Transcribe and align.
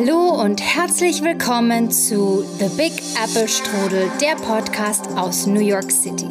Hallo 0.00 0.40
und 0.40 0.60
herzlich 0.60 1.24
willkommen 1.24 1.90
zu 1.90 2.44
The 2.60 2.68
Big 2.76 2.92
Apple 3.20 3.48
Strudel, 3.48 4.08
der 4.20 4.36
Podcast 4.36 5.08
aus 5.16 5.48
New 5.48 5.58
York 5.58 5.90
City. 5.90 6.28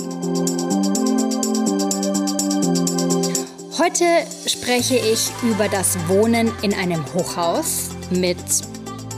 Heute 3.77 4.05
spreche 4.47 4.95
ich 4.95 5.29
über 5.43 5.67
das 5.67 5.97
Wohnen 6.07 6.49
in 6.61 6.73
einem 6.75 7.03
Hochhaus 7.13 7.89
mit 8.09 8.37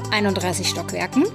31 0.09 0.67
Stockwerken, 0.67 1.25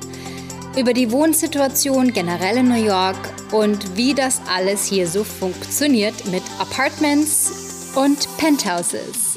über 0.77 0.93
die 0.93 1.13
Wohnsituation 1.13 2.13
generell 2.13 2.57
in 2.57 2.69
New 2.69 2.85
York 2.85 3.19
und 3.53 3.97
wie 3.97 4.15
das 4.15 4.41
alles 4.53 4.87
hier 4.87 5.07
so 5.07 5.23
funktioniert 5.23 6.27
mit 6.33 6.43
Apartments 6.59 7.93
und 7.95 8.27
Penthouses. 8.39 9.37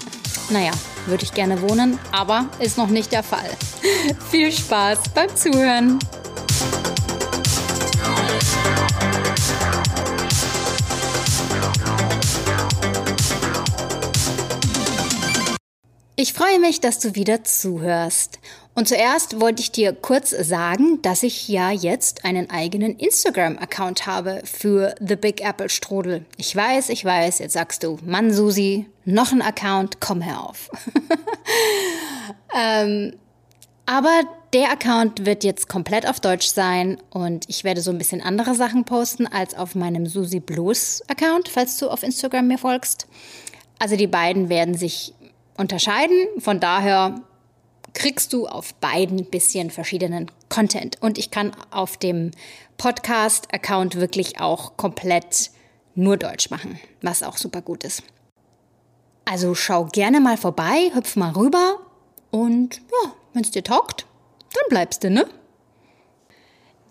Naja, 0.50 0.72
würde 1.08 1.24
ich 1.24 1.34
gerne 1.34 1.62
wohnen, 1.62 1.98
aber 2.12 2.50
ist 2.60 2.78
noch 2.78 2.90
nicht 2.90 3.12
der 3.12 3.24
Fall. 3.24 3.50
Viel 4.30 4.52
Spaß 4.52 5.00
beim 5.14 5.36
Zuhören. 5.36 6.00
Ich 16.20 16.34
freue 16.34 16.60
mich, 16.60 16.82
dass 16.82 16.98
du 16.98 17.14
wieder 17.14 17.44
zuhörst. 17.44 18.40
Und 18.74 18.88
zuerst 18.88 19.40
wollte 19.40 19.62
ich 19.62 19.72
dir 19.72 19.94
kurz 19.94 20.32
sagen, 20.32 21.00
dass 21.02 21.24
ich 21.24 21.48
ja 21.48 21.72
jetzt 21.72 22.26
einen 22.26 22.50
eigenen 22.50 22.98
Instagram-Account 22.98 24.08
habe 24.08 24.42
für 24.44 24.96
The 25.00 25.16
Big 25.16 25.42
Apple 25.42 25.70
Strudel. 25.70 26.26
Ich 26.38 26.56
weiß, 26.56 26.90
ich 26.90 27.06
weiß, 27.06 27.40
jetzt 27.40 27.54
sagst 27.54 27.84
du, 27.84 27.98
Mann, 28.04 28.34
Susi, 28.34 28.88
noch 29.08 29.32
ein 29.32 29.42
Account, 29.42 30.02
komm 30.02 30.22
herauf. 30.22 30.70
ähm, 32.56 33.14
aber 33.86 34.22
der 34.52 34.70
Account 34.70 35.26
wird 35.26 35.46
jetzt 35.46 35.70
komplett 35.70 36.08
auf 36.08 36.20
Deutsch 36.20 36.48
sein 36.48 36.98
und 37.10 37.46
ich 37.48 37.64
werde 37.64 37.80
so 37.80 37.90
ein 37.90 37.98
bisschen 37.98 38.22
andere 38.22 38.54
Sachen 38.54 38.84
posten 38.84 39.26
als 39.26 39.56
auf 39.56 39.76
meinem 39.76 40.08
Susi 40.08 40.42
Blues 40.42 41.02
Account, 41.08 41.48
falls 41.48 41.78
du 41.78 41.90
auf 41.90 42.04
Instagram 42.04 42.48
mir 42.48 42.58
folgst. 42.58 43.08
Also 43.80 43.96
die 43.96 44.08
beiden 44.08 44.50
werden 44.50 44.76
sich 44.76 45.14
unterscheiden. 45.56 46.18
Von 46.40 46.60
daher 46.60 47.22
kriegst 47.94 48.34
du 48.34 48.46
auf 48.46 48.74
beiden 48.76 49.26
bisschen 49.26 49.72
verschiedenen 49.72 50.30
Content. 50.50 51.02
Und 51.02 51.18
ich 51.18 51.32
kann 51.32 51.52
auf 51.72 51.96
dem 51.96 52.32
Podcast-Account 52.78 53.96
wirklich 53.96 54.42
auch 54.42 54.76
komplett 54.76 55.52
nur 55.96 56.18
Deutsch 56.18 56.50
machen, 56.50 56.78
was 57.02 57.24
auch 57.24 57.38
super 57.38 57.62
gut 57.62 57.86
ist. 57.86 58.04
Also 59.30 59.56
schau 59.56 59.84
gerne 59.86 60.22
mal 60.22 60.38
vorbei, 60.38 60.90
hüpf 60.94 61.18
mal 61.18 61.32
rüber 61.32 61.82
und 62.32 62.78
ja, 62.78 63.12
wenn 63.34 63.44
es 63.44 63.52
dir 63.52 63.64
taugt, 63.64 64.06
dann 64.54 64.64
bleibst 64.70 65.04
du, 65.04 65.10
ne? 65.10 65.28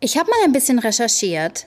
Ich 0.01 0.19
habe 0.19 0.29
mal 0.29 0.45
ein 0.45 0.53
bisschen 0.53 0.79
recherchiert 0.79 1.67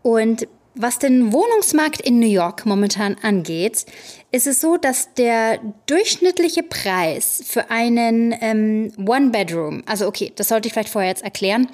und 0.00 0.48
was 0.74 0.98
den 0.98 1.34
Wohnungsmarkt 1.34 2.00
in 2.00 2.18
New 2.18 2.28
York 2.28 2.64
momentan 2.64 3.16
angeht, 3.22 3.84
ist 4.32 4.46
es 4.46 4.62
so, 4.62 4.78
dass 4.78 5.12
der 5.14 5.58
durchschnittliche 5.84 6.62
Preis 6.62 7.42
für 7.46 7.70
einen 7.70 8.34
ähm, 8.40 8.92
One-Bedroom, 8.96 9.82
also 9.84 10.06
okay, 10.06 10.32
das 10.34 10.48
sollte 10.48 10.68
ich 10.68 10.72
vielleicht 10.72 10.88
vorher 10.88 11.10
jetzt 11.10 11.24
erklären. 11.24 11.68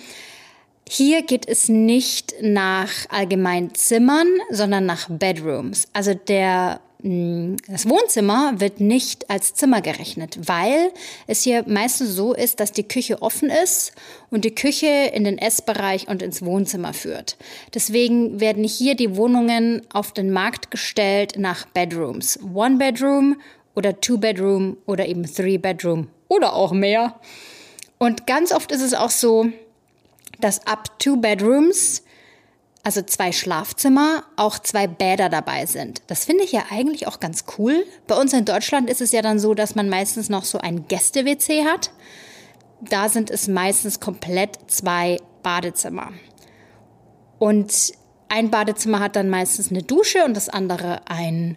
Hier 0.88 1.22
geht 1.22 1.46
es 1.48 1.68
nicht 1.68 2.34
nach 2.42 2.90
allgemein 3.08 3.72
Zimmern, 3.74 4.27
sondern 4.50 4.84
nach 4.84 5.08
Bedrooms. 5.08 5.86
Also 5.92 6.14
der 6.14 6.80
das 7.05 7.89
Wohnzimmer 7.89 8.61
wird 8.61 8.78
nicht 8.81 9.28
als 9.28 9.55
Zimmer 9.55 9.83
gerechnet, 9.83 10.39
weil 10.47 10.92
es 11.27 11.42
hier 11.42 11.64
meistens 11.67 12.11
so 12.11 12.33
ist, 12.33 12.61
dass 12.61 12.70
die 12.70 12.86
Küche 12.86 13.20
offen 13.22 13.50
ist 13.50 13.92
und 14.31 14.45
die 14.45 14.55
Küche 14.55 15.11
in 15.12 15.25
den 15.25 15.36
Essbereich 15.36 16.06
und 16.06 16.23
ins 16.23 16.45
Wohnzimmer 16.45 16.92
führt. 16.92 17.36
Deswegen 17.74 18.39
werden 18.39 18.62
hier 18.62 18.95
die 18.95 19.17
Wohnungen 19.17 19.83
auf 19.92 20.12
den 20.12 20.30
Markt 20.30 20.70
gestellt 20.70 21.35
nach 21.39 21.67
Bedrooms. 21.67 22.39
One 22.55 22.79
Bedroom 22.79 23.41
oder 23.74 24.01
Two 24.01 24.18
Bedroom 24.18 24.77
oder 24.86 25.07
eben 25.07 25.24
Three 25.24 25.58
Bedroom 25.58 26.07
oder 26.29 26.55
auch 26.55 26.70
mehr. 26.70 27.18
Und 27.98 28.29
ganz 28.29 28.52
oft 28.52 28.70
ist 28.70 28.83
es 28.83 28.95
auch 28.95 29.11
so, 29.11 29.48
dass 30.41 30.67
ab 30.68 31.01
Two 31.01 31.17
Bedrooms 31.17 32.05
also 32.84 33.02
zwei 33.02 33.30
Schlafzimmer, 33.30 34.24
auch 34.36 34.58
zwei 34.58 34.86
Bäder 34.86 35.28
dabei 35.28 35.66
sind. 35.66 36.02
Das 36.08 36.24
finde 36.24 36.44
ich 36.44 36.52
ja 36.52 36.64
eigentlich 36.70 37.06
auch 37.06 37.20
ganz 37.20 37.44
cool. 37.56 37.86
Bei 38.06 38.16
uns 38.16 38.32
in 38.32 38.44
Deutschland 38.44 38.90
ist 38.90 39.00
es 39.00 39.12
ja 39.12 39.22
dann 39.22 39.38
so, 39.38 39.54
dass 39.54 39.74
man 39.74 39.88
meistens 39.88 40.28
noch 40.28 40.44
so 40.44 40.58
ein 40.58 40.88
Gäste-WC 40.88 41.64
hat. 41.64 41.90
Da 42.80 43.08
sind 43.08 43.30
es 43.30 43.46
meistens 43.46 44.00
komplett 44.00 44.58
zwei 44.66 45.18
Badezimmer. 45.44 46.12
Und 47.38 47.92
ein 48.28 48.50
Badezimmer 48.50 48.98
hat 48.98 49.14
dann 49.14 49.30
meistens 49.30 49.70
eine 49.70 49.82
Dusche 49.82 50.24
und 50.24 50.34
das 50.34 50.48
andere 50.48 51.02
ein 51.06 51.56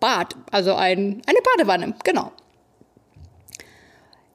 Bad, 0.00 0.34
also 0.50 0.74
ein, 0.74 1.22
eine 1.26 1.38
Badewanne, 1.56 1.94
genau. 2.02 2.32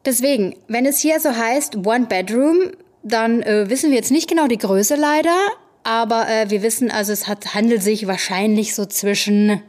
Deswegen, 0.05 0.55
wenn 0.67 0.85
es 0.85 0.99
hier 0.99 1.19
so 1.19 1.35
heißt 1.35 1.77
One 1.87 2.05
Bedroom, 2.05 2.71
dann 3.01 3.41
äh, 3.41 3.69
wissen 3.69 3.89
wir 3.89 3.97
jetzt 3.97 4.11
nicht 4.11 4.29
genau 4.29 4.47
die 4.47 4.59
Größe 4.59 4.95
leider, 4.95 5.35
aber 5.85 6.28
äh, 6.28 6.50
wir 6.50 6.62
wissen 6.63 6.91
also, 6.91 7.13
es 7.13 7.28
hat, 7.28 7.53
handelt 7.53 7.84
sich 7.84 8.07
wahrscheinlich 8.07 8.73
so 8.73 8.88
zwischen 8.88 9.62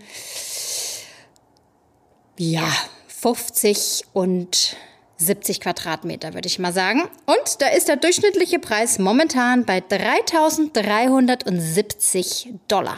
ja, 2.38 2.72
50 3.08 4.04
und 4.14 4.78
70 5.18 5.60
Quadratmeter, 5.60 6.32
würde 6.32 6.48
ich 6.48 6.58
mal 6.58 6.72
sagen. 6.72 7.02
Und 7.26 7.60
da 7.60 7.68
ist 7.68 7.88
der 7.88 7.96
durchschnittliche 7.96 8.58
Preis 8.58 8.98
momentan 8.98 9.66
bei 9.66 9.78
3.370 9.78 12.54
Dollar. 12.66 12.96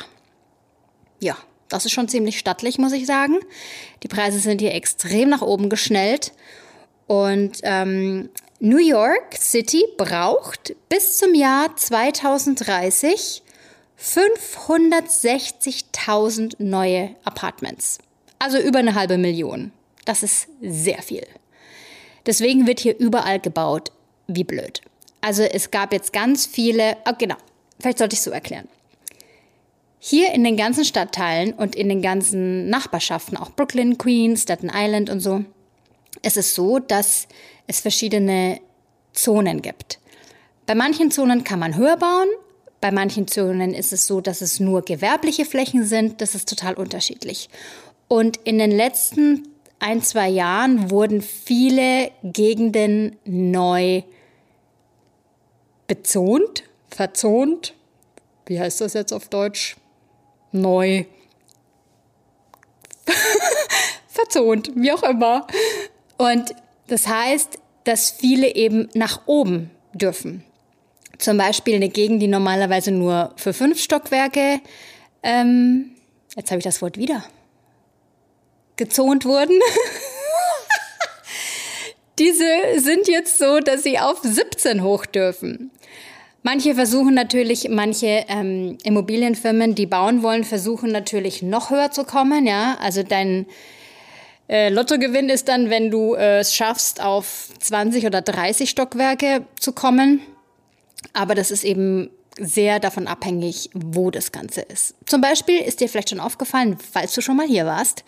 Ja, 1.18 1.36
das 1.68 1.86
ist 1.86 1.92
schon 1.92 2.08
ziemlich 2.08 2.38
stattlich, 2.38 2.78
muss 2.78 2.92
ich 2.92 3.04
sagen. 3.04 3.40
Die 4.04 4.08
Preise 4.08 4.38
sind 4.38 4.60
hier 4.60 4.74
extrem 4.74 5.28
nach 5.28 5.42
oben 5.42 5.70
geschnellt. 5.70 6.32
Und 7.08 7.58
ähm, 7.64 8.30
New 8.60 8.78
York 8.78 9.36
City 9.38 9.84
braucht 9.96 10.74
bis 10.88 11.16
zum 11.16 11.32
Jahr 11.32 11.76
2030 11.76 13.44
560.000 13.96 16.56
neue 16.58 17.14
Apartments. 17.22 17.98
Also 18.40 18.58
über 18.58 18.80
eine 18.80 18.96
halbe 18.96 19.16
Million. 19.16 19.70
Das 20.06 20.24
ist 20.24 20.48
sehr 20.60 21.02
viel. 21.02 21.24
Deswegen 22.26 22.66
wird 22.66 22.80
hier 22.80 22.98
überall 22.98 23.38
gebaut. 23.38 23.92
Wie 24.26 24.42
blöd. 24.42 24.80
Also 25.20 25.44
es 25.44 25.70
gab 25.70 25.92
jetzt 25.92 26.12
ganz 26.12 26.44
viele, 26.44 26.96
oh 27.08 27.12
genau, 27.16 27.36
vielleicht 27.78 27.98
sollte 27.98 28.14
ich 28.14 28.18
es 28.18 28.24
so 28.24 28.32
erklären. 28.32 28.66
Hier 30.00 30.32
in 30.32 30.42
den 30.42 30.56
ganzen 30.56 30.84
Stadtteilen 30.84 31.52
und 31.52 31.76
in 31.76 31.88
den 31.88 32.02
ganzen 32.02 32.68
Nachbarschaften, 32.68 33.36
auch 33.36 33.52
Brooklyn, 33.52 33.98
Queens, 33.98 34.42
Staten 34.42 34.68
Island 34.72 35.10
und 35.10 35.20
so, 35.20 35.44
es 36.22 36.36
ist 36.36 36.54
so, 36.54 36.78
dass 36.78 37.28
es 37.68 37.80
verschiedene 37.80 38.60
Zonen 39.12 39.62
gibt. 39.62 40.00
Bei 40.66 40.74
manchen 40.74 41.12
Zonen 41.12 41.44
kann 41.44 41.60
man 41.60 41.76
höher 41.76 41.96
bauen, 41.96 42.28
bei 42.80 42.92
manchen 42.92 43.26
Zonen 43.26 43.74
ist 43.74 43.92
es 43.92 44.06
so, 44.06 44.20
dass 44.20 44.40
es 44.40 44.60
nur 44.60 44.82
gewerbliche 44.82 45.44
Flächen 45.44 45.84
sind. 45.84 46.20
Das 46.20 46.34
ist 46.34 46.48
total 46.48 46.74
unterschiedlich. 46.74 47.48
Und 48.06 48.36
in 48.38 48.58
den 48.58 48.70
letzten 48.70 49.48
ein, 49.80 50.02
zwei 50.02 50.28
Jahren 50.28 50.90
wurden 50.90 51.20
viele 51.20 52.10
Gegenden 52.22 53.16
neu 53.24 54.02
bezont, 55.88 56.64
verzont. 56.88 57.74
Wie 58.46 58.60
heißt 58.60 58.80
das 58.80 58.94
jetzt 58.94 59.12
auf 59.12 59.28
Deutsch? 59.28 59.76
Neu. 60.52 61.04
verzont, 64.08 64.70
wie 64.74 64.92
auch 64.92 65.02
immer. 65.02 65.46
Und 66.16 66.54
das 66.88 67.06
heißt, 67.06 67.58
dass 67.84 68.10
viele 68.10 68.54
eben 68.54 68.88
nach 68.94 69.22
oben 69.26 69.70
dürfen. 69.94 70.42
Zum 71.18 71.36
Beispiel 71.36 71.76
eine 71.76 71.88
Gegend, 71.88 72.22
die 72.22 72.28
normalerweise 72.28 72.90
nur 72.90 73.32
für 73.36 73.52
fünf 73.52 73.80
Stockwerke, 73.80 74.60
ähm, 75.22 75.90
jetzt 76.36 76.50
habe 76.50 76.58
ich 76.58 76.64
das 76.64 76.82
Wort 76.82 76.96
wieder, 76.96 77.24
gezont 78.76 79.24
wurden. 79.24 79.58
Diese 82.18 82.44
sind 82.76 83.08
jetzt 83.08 83.38
so, 83.38 83.60
dass 83.60 83.84
sie 83.84 83.98
auf 83.98 84.18
17 84.22 84.82
hoch 84.82 85.06
dürfen. 85.06 85.70
Manche 86.42 86.74
versuchen 86.74 87.14
natürlich, 87.14 87.68
manche 87.68 88.24
ähm, 88.28 88.78
Immobilienfirmen, 88.82 89.74
die 89.74 89.86
bauen 89.86 90.22
wollen, 90.22 90.44
versuchen 90.44 90.90
natürlich 90.90 91.42
noch 91.42 91.70
höher 91.70 91.90
zu 91.90 92.04
kommen. 92.04 92.46
Ja, 92.46 92.76
also 92.80 93.02
dein 93.02 93.46
äh, 94.48 94.70
Lottogewinn 94.70 95.28
ist 95.28 95.48
dann, 95.48 95.70
wenn 95.70 95.90
du 95.90 96.14
äh, 96.14 96.38
es 96.38 96.54
schaffst, 96.54 97.02
auf 97.02 97.50
20 97.58 98.06
oder 98.06 98.22
30 98.22 98.70
Stockwerke 98.70 99.44
zu 99.58 99.72
kommen. 99.72 100.20
Aber 101.12 101.34
das 101.34 101.50
ist 101.50 101.64
eben 101.64 102.10
sehr 102.38 102.80
davon 102.80 103.06
abhängig, 103.06 103.70
wo 103.74 104.10
das 104.10 104.32
Ganze 104.32 104.62
ist. 104.62 104.94
Zum 105.06 105.20
Beispiel 105.20 105.58
ist 105.58 105.80
dir 105.80 105.88
vielleicht 105.88 106.10
schon 106.10 106.20
aufgefallen, 106.20 106.78
falls 106.92 107.14
du 107.14 107.20
schon 107.20 107.36
mal 107.36 107.46
hier 107.46 107.66
warst, 107.66 108.04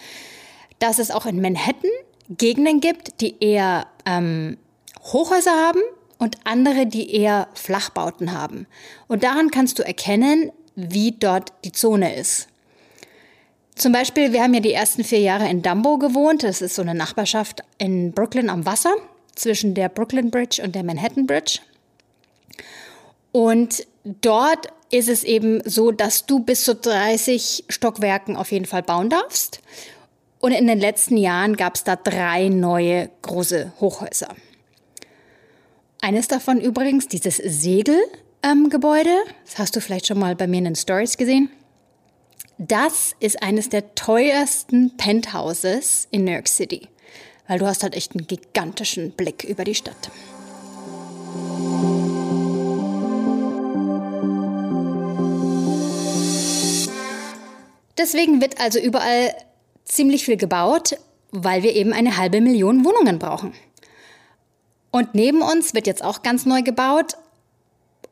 dass 0.79 0.99
es 0.99 1.11
auch 1.11 1.27
in 1.27 1.41
Manhattan 1.41 1.91
Gegenden 2.29 2.81
gibt, 2.81 3.21
die 3.21 3.43
eher 3.43 3.89
ähm, 4.07 4.57
Hochhäuser 5.03 5.51
haben 5.51 5.81
und 6.19 6.39
andere, 6.45 6.87
die 6.87 7.13
eher 7.15 7.49
Flachbauten 7.55 8.33
haben. 8.33 8.67
Und 9.09 9.25
daran 9.25 9.51
kannst 9.51 9.79
du 9.79 9.83
erkennen, 9.83 10.53
wie 10.77 11.13
dort 11.13 11.53
die 11.65 11.73
Zone 11.73 12.15
ist. 12.15 12.50
Zum 13.81 13.93
Beispiel, 13.93 14.35
wir 14.35 14.43
haben 14.43 14.53
ja 14.53 14.61
die 14.61 14.75
ersten 14.75 15.05
vier 15.05 15.21
Jahre 15.21 15.49
in 15.49 15.63
Dumbo 15.63 15.97
gewohnt. 15.97 16.43
Das 16.43 16.61
ist 16.61 16.75
so 16.75 16.83
eine 16.83 16.95
Nachbarschaft 16.95 17.63
in 17.79 18.13
Brooklyn 18.13 18.51
am 18.51 18.67
Wasser 18.67 18.93
zwischen 19.35 19.73
der 19.73 19.89
Brooklyn 19.89 20.31
Bridge 20.31 20.63
und 20.63 20.75
der 20.75 20.85
Manhattan 20.85 21.27
Bridge. 21.27 21.61
Und 23.33 23.87
dort 24.05 24.67
ist 24.91 25.09
es 25.09 25.25
eben 25.25 25.63
so, 25.65 25.93
dass 25.93 26.27
du 26.27 26.41
bis 26.41 26.65
zu 26.65 26.75
30 26.75 27.65
Stockwerken 27.71 28.37
auf 28.37 28.53
jeden 28.53 28.67
Fall 28.67 28.83
bauen 28.83 29.09
darfst. 29.09 29.63
Und 30.41 30.53
in 30.53 30.67
den 30.67 30.79
letzten 30.79 31.17
Jahren 31.17 31.57
gab 31.57 31.77
es 31.77 31.83
da 31.83 31.97
drei 31.97 32.51
neue 32.51 33.09
große 33.23 33.73
Hochhäuser. 33.81 34.29
Eines 36.03 36.29
davon 36.29 36.61
übrigens, 36.61 37.09
dieses 37.09 37.39
Segelgebäude, 37.39 39.09
ähm, 39.09 39.35
das 39.47 39.57
hast 39.57 39.75
du 39.75 39.81
vielleicht 39.81 40.07
schon 40.07 40.19
mal 40.19 40.37
bei 40.37 40.47
mir 40.47 40.59
in 40.59 40.65
den 40.65 40.77
Stories 40.77 41.17
gesehen. 41.17 41.49
Das 42.59 43.15
ist 43.21 43.43
eines 43.43 43.69
der 43.69 43.95
teuersten 43.95 44.97
Penthouses 44.97 46.09
in 46.11 46.25
New 46.25 46.33
York 46.33 46.49
City, 46.49 46.89
weil 47.49 47.59
du 47.59 47.67
hast 47.67 47.83
halt 47.83 47.95
echt 47.95 48.15
einen 48.15 48.27
gigantischen 48.27 49.13
Blick 49.13 49.45
über 49.45 49.65
die 49.65 49.75
Stadt. 49.75 50.11
Deswegen 57.97 58.41
wird 58.41 58.61
also 58.61 58.79
überall 58.79 59.35
ziemlich 59.85 60.25
viel 60.25 60.37
gebaut, 60.37 60.97
weil 61.33 61.63
wir 61.63 61.75
eben 61.75 61.93
eine 61.93 62.17
halbe 62.17 62.41
Million 62.41 62.85
Wohnungen 62.85 63.19
brauchen. 63.19 63.53
Und 64.91 65.15
neben 65.15 65.43
uns 65.43 65.75
wird 65.75 65.87
jetzt 65.87 66.03
auch 66.03 66.23
ganz 66.23 66.47
neu 66.47 66.63
gebaut. 66.63 67.17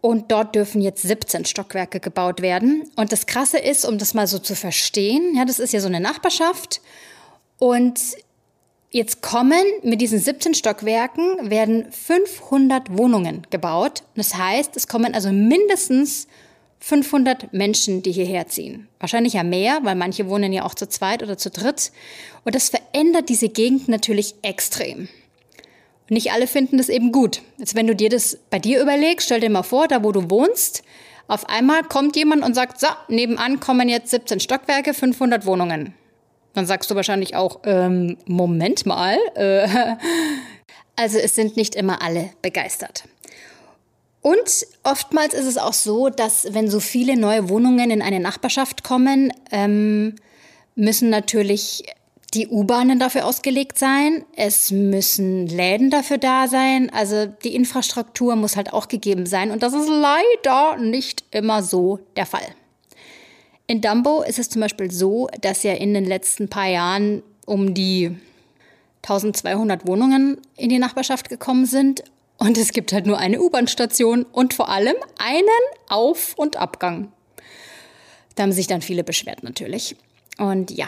Und 0.01 0.31
dort 0.31 0.55
dürfen 0.55 0.81
jetzt 0.81 1.03
17 1.03 1.45
Stockwerke 1.45 1.99
gebaut 1.99 2.41
werden. 2.41 2.89
Und 2.95 3.11
das 3.11 3.27
Krasse 3.27 3.59
ist, 3.59 3.85
um 3.85 3.99
das 3.99 4.15
mal 4.15 4.27
so 4.27 4.39
zu 4.39 4.55
verstehen, 4.55 5.35
ja, 5.37 5.45
das 5.45 5.59
ist 5.59 5.73
ja 5.73 5.81
so 5.81 5.89
eine 5.89 6.01
Nachbarschaft. 6.01 6.81
Und 7.59 8.01
jetzt 8.91 9.23
kommen 9.23 9.65
mit 9.83 10.01
diesen 10.01 10.21
17 10.21 10.55
Stockwerken 10.55 11.51
werden 11.51 11.91
500 11.91 12.97
Wohnungen 12.97 13.47
gebaut. 13.51 14.03
Das 14.15 14.37
heißt, 14.37 14.77
es 14.77 14.87
kommen 14.87 15.15
also 15.15 15.33
mindestens 15.33 16.29
500 16.81 17.53
Menschen, 17.53 18.03
die 18.03 18.13
hierher 18.13 18.47
ziehen. 18.47 18.89
Wahrscheinlich 19.01 19.33
ja 19.33 19.43
mehr, 19.43 19.81
weil 19.83 19.97
manche 19.97 20.29
wohnen 20.29 20.53
ja 20.53 20.65
auch 20.65 20.75
zu 20.75 20.89
zweit 20.89 21.25
oder 21.25 21.37
zu 21.37 21.51
dritt. 21.51 21.91
Und 22.45 22.55
das 22.55 22.69
verändert 22.69 23.29
diese 23.29 23.49
Gegend 23.49 23.89
natürlich 23.89 24.37
extrem. 24.43 25.09
Und 26.09 26.15
nicht 26.15 26.33
alle 26.33 26.47
finden 26.47 26.79
das 26.79 26.89
eben 26.89 27.13
gut. 27.13 27.43
Jetzt, 27.59 27.75
wenn 27.75 27.87
du 27.87 27.95
dir 27.95 28.09
das 28.09 28.39
bei 28.51 28.59
dir 28.59 28.81
überlegst, 28.81 29.27
stell 29.27 29.41
dir 29.41 29.51
mal 29.51 29.63
vor, 29.63 29.89
da 29.89 30.03
wo 30.03 30.13
du 30.13 30.31
wohnst, 30.31 30.83
auf 31.27 31.49
einmal 31.49 31.83
kommt 31.83 32.17
jemand 32.17 32.43
und 32.43 32.55
sagt, 32.55 32.81
so, 32.81 32.89
nebenan 33.09 33.61
kommen 33.61 33.89
jetzt 33.91 34.11
17 34.11 34.41
Stockwerke, 34.41 34.95
500 34.95 35.45
Wohnungen. 35.45 35.95
Dann 36.55 36.67
sagst 36.67 36.91
du 36.91 36.95
wahrscheinlich 36.95 37.37
auch, 37.37 37.61
ähm, 37.65 38.17
Moment 38.25 38.87
mal. 38.87 39.19
Äh, 39.35 39.69
also 40.97 41.19
es 41.19 41.35
sind 41.35 41.57
nicht 41.57 41.75
immer 41.75 42.01
alle 42.01 42.31
begeistert. 42.41 43.05
Und 44.23 44.67
oftmals 44.83 45.35
ist 45.35 45.47
es 45.47 45.59
auch 45.59 45.75
so, 45.75 46.09
dass 46.09 46.53
wenn 46.55 46.71
so 46.71 46.81
viele 46.81 47.19
neue 47.19 47.51
Wohnungen 47.51 47.91
in 47.91 48.03
eine 48.03 48.21
Nachbarschaft 48.21 48.83
kommen, 48.83 49.33
ähm, 49.53 50.17
müssen 50.75 51.11
natürlich 51.11 51.85
die 52.35 52.49
U-Bahnen 52.49 52.99
dafür 52.99 53.25
ausgelegt 53.27 53.79
sein. 53.79 54.25
Es 54.37 54.71
müssen 54.71 55.47
Läden 55.47 55.91
dafür 55.91 56.19
da 56.19 56.47
sein. 56.47 56.91
Also 56.91 57.27
die 57.27 57.55
Infrastruktur 57.55 58.37
muss 58.37 58.57
halt 58.57 58.73
auch 58.73 58.89
gegeben 58.89 59.27
sein. 59.27 59.51
Und 59.51 59.63
das 59.63 59.73
ist 59.73 59.89
leider 59.89 60.77
nicht 60.77 61.25
immer 61.31 61.63
so 61.63 62.01
der 62.17 62.27
Fall. 62.27 62.47
In 63.67 63.81
Dumbo 63.81 64.23
ist 64.23 64.39
es 64.39 64.49
zum 64.49 64.61
Beispiel 64.61 64.91
so, 64.91 65.29
dass 65.41 65.63
ja 65.63 65.73
in 65.75 65.95
den 65.95 66.05
letzten 66.05 66.49
paar 66.49 66.69
Jahren 66.69 67.23
um 67.47 67.75
die 67.75 68.17
1200 69.03 69.87
Wohnungen 69.87 70.39
in 70.57 70.69
die 70.69 70.79
Nachbarschaft 70.79 71.29
gekommen 71.29 71.67
sind. 71.67 72.03
Und 72.39 72.57
es 72.57 72.73
gibt 72.73 72.93
halt 72.93 73.07
nur 73.07 73.19
eine 73.19 73.41
U-Bahn-Station 73.41 74.25
und 74.25 74.55
vor 74.55 74.69
allem 74.69 74.97
einen 75.19 75.49
Auf- 75.89 76.35
und 76.37 76.57
Abgang. 76.57 77.13
Da 78.35 78.45
haben 78.45 78.53
sich 78.53 78.67
dann 78.69 78.83
viele 78.83 79.03
beschwert 79.03 79.43
natürlich. 79.43 79.97
Und 80.39 80.71
ja, 80.71 80.87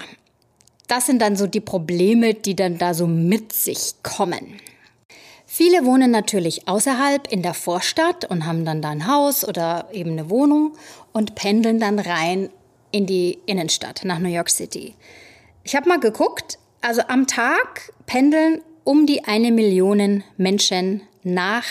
das 0.90 1.06
sind 1.06 1.22
dann 1.22 1.36
so 1.36 1.46
die 1.46 1.60
Probleme, 1.60 2.34
die 2.34 2.56
dann 2.56 2.78
da 2.78 2.94
so 2.94 3.06
mit 3.06 3.52
sich 3.52 3.94
kommen. 4.02 4.60
Viele 5.46 5.84
wohnen 5.84 6.10
natürlich 6.10 6.66
außerhalb 6.68 7.30
in 7.30 7.42
der 7.42 7.54
Vorstadt 7.54 8.24
und 8.24 8.46
haben 8.46 8.64
dann 8.64 8.82
da 8.82 8.90
ein 8.90 9.06
Haus 9.06 9.46
oder 9.46 9.88
eben 9.92 10.12
eine 10.12 10.30
Wohnung 10.30 10.76
und 11.12 11.34
pendeln 11.34 11.78
dann 11.78 11.98
rein 11.98 12.50
in 12.90 13.06
die 13.06 13.38
Innenstadt 13.46 14.04
nach 14.04 14.18
New 14.18 14.28
York 14.28 14.50
City. 14.50 14.94
Ich 15.62 15.76
habe 15.76 15.88
mal 15.88 16.00
geguckt, 16.00 16.58
also 16.80 17.02
am 17.08 17.26
Tag 17.26 17.92
pendeln 18.06 18.60
um 18.82 19.06
die 19.06 19.24
eine 19.24 19.52
Million 19.52 20.24
Menschen 20.36 21.02
nach 21.22 21.64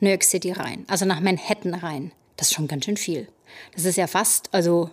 New 0.00 0.08
York 0.08 0.24
City 0.24 0.52
rein, 0.52 0.84
also 0.88 1.04
nach 1.04 1.20
Manhattan 1.20 1.74
rein. 1.74 2.12
Das 2.36 2.48
ist 2.48 2.54
schon 2.54 2.68
ganz 2.68 2.84
schön 2.84 2.96
viel. 2.96 3.28
Das 3.74 3.84
ist 3.84 3.96
ja 3.96 4.06
fast, 4.06 4.48
also 4.52 4.90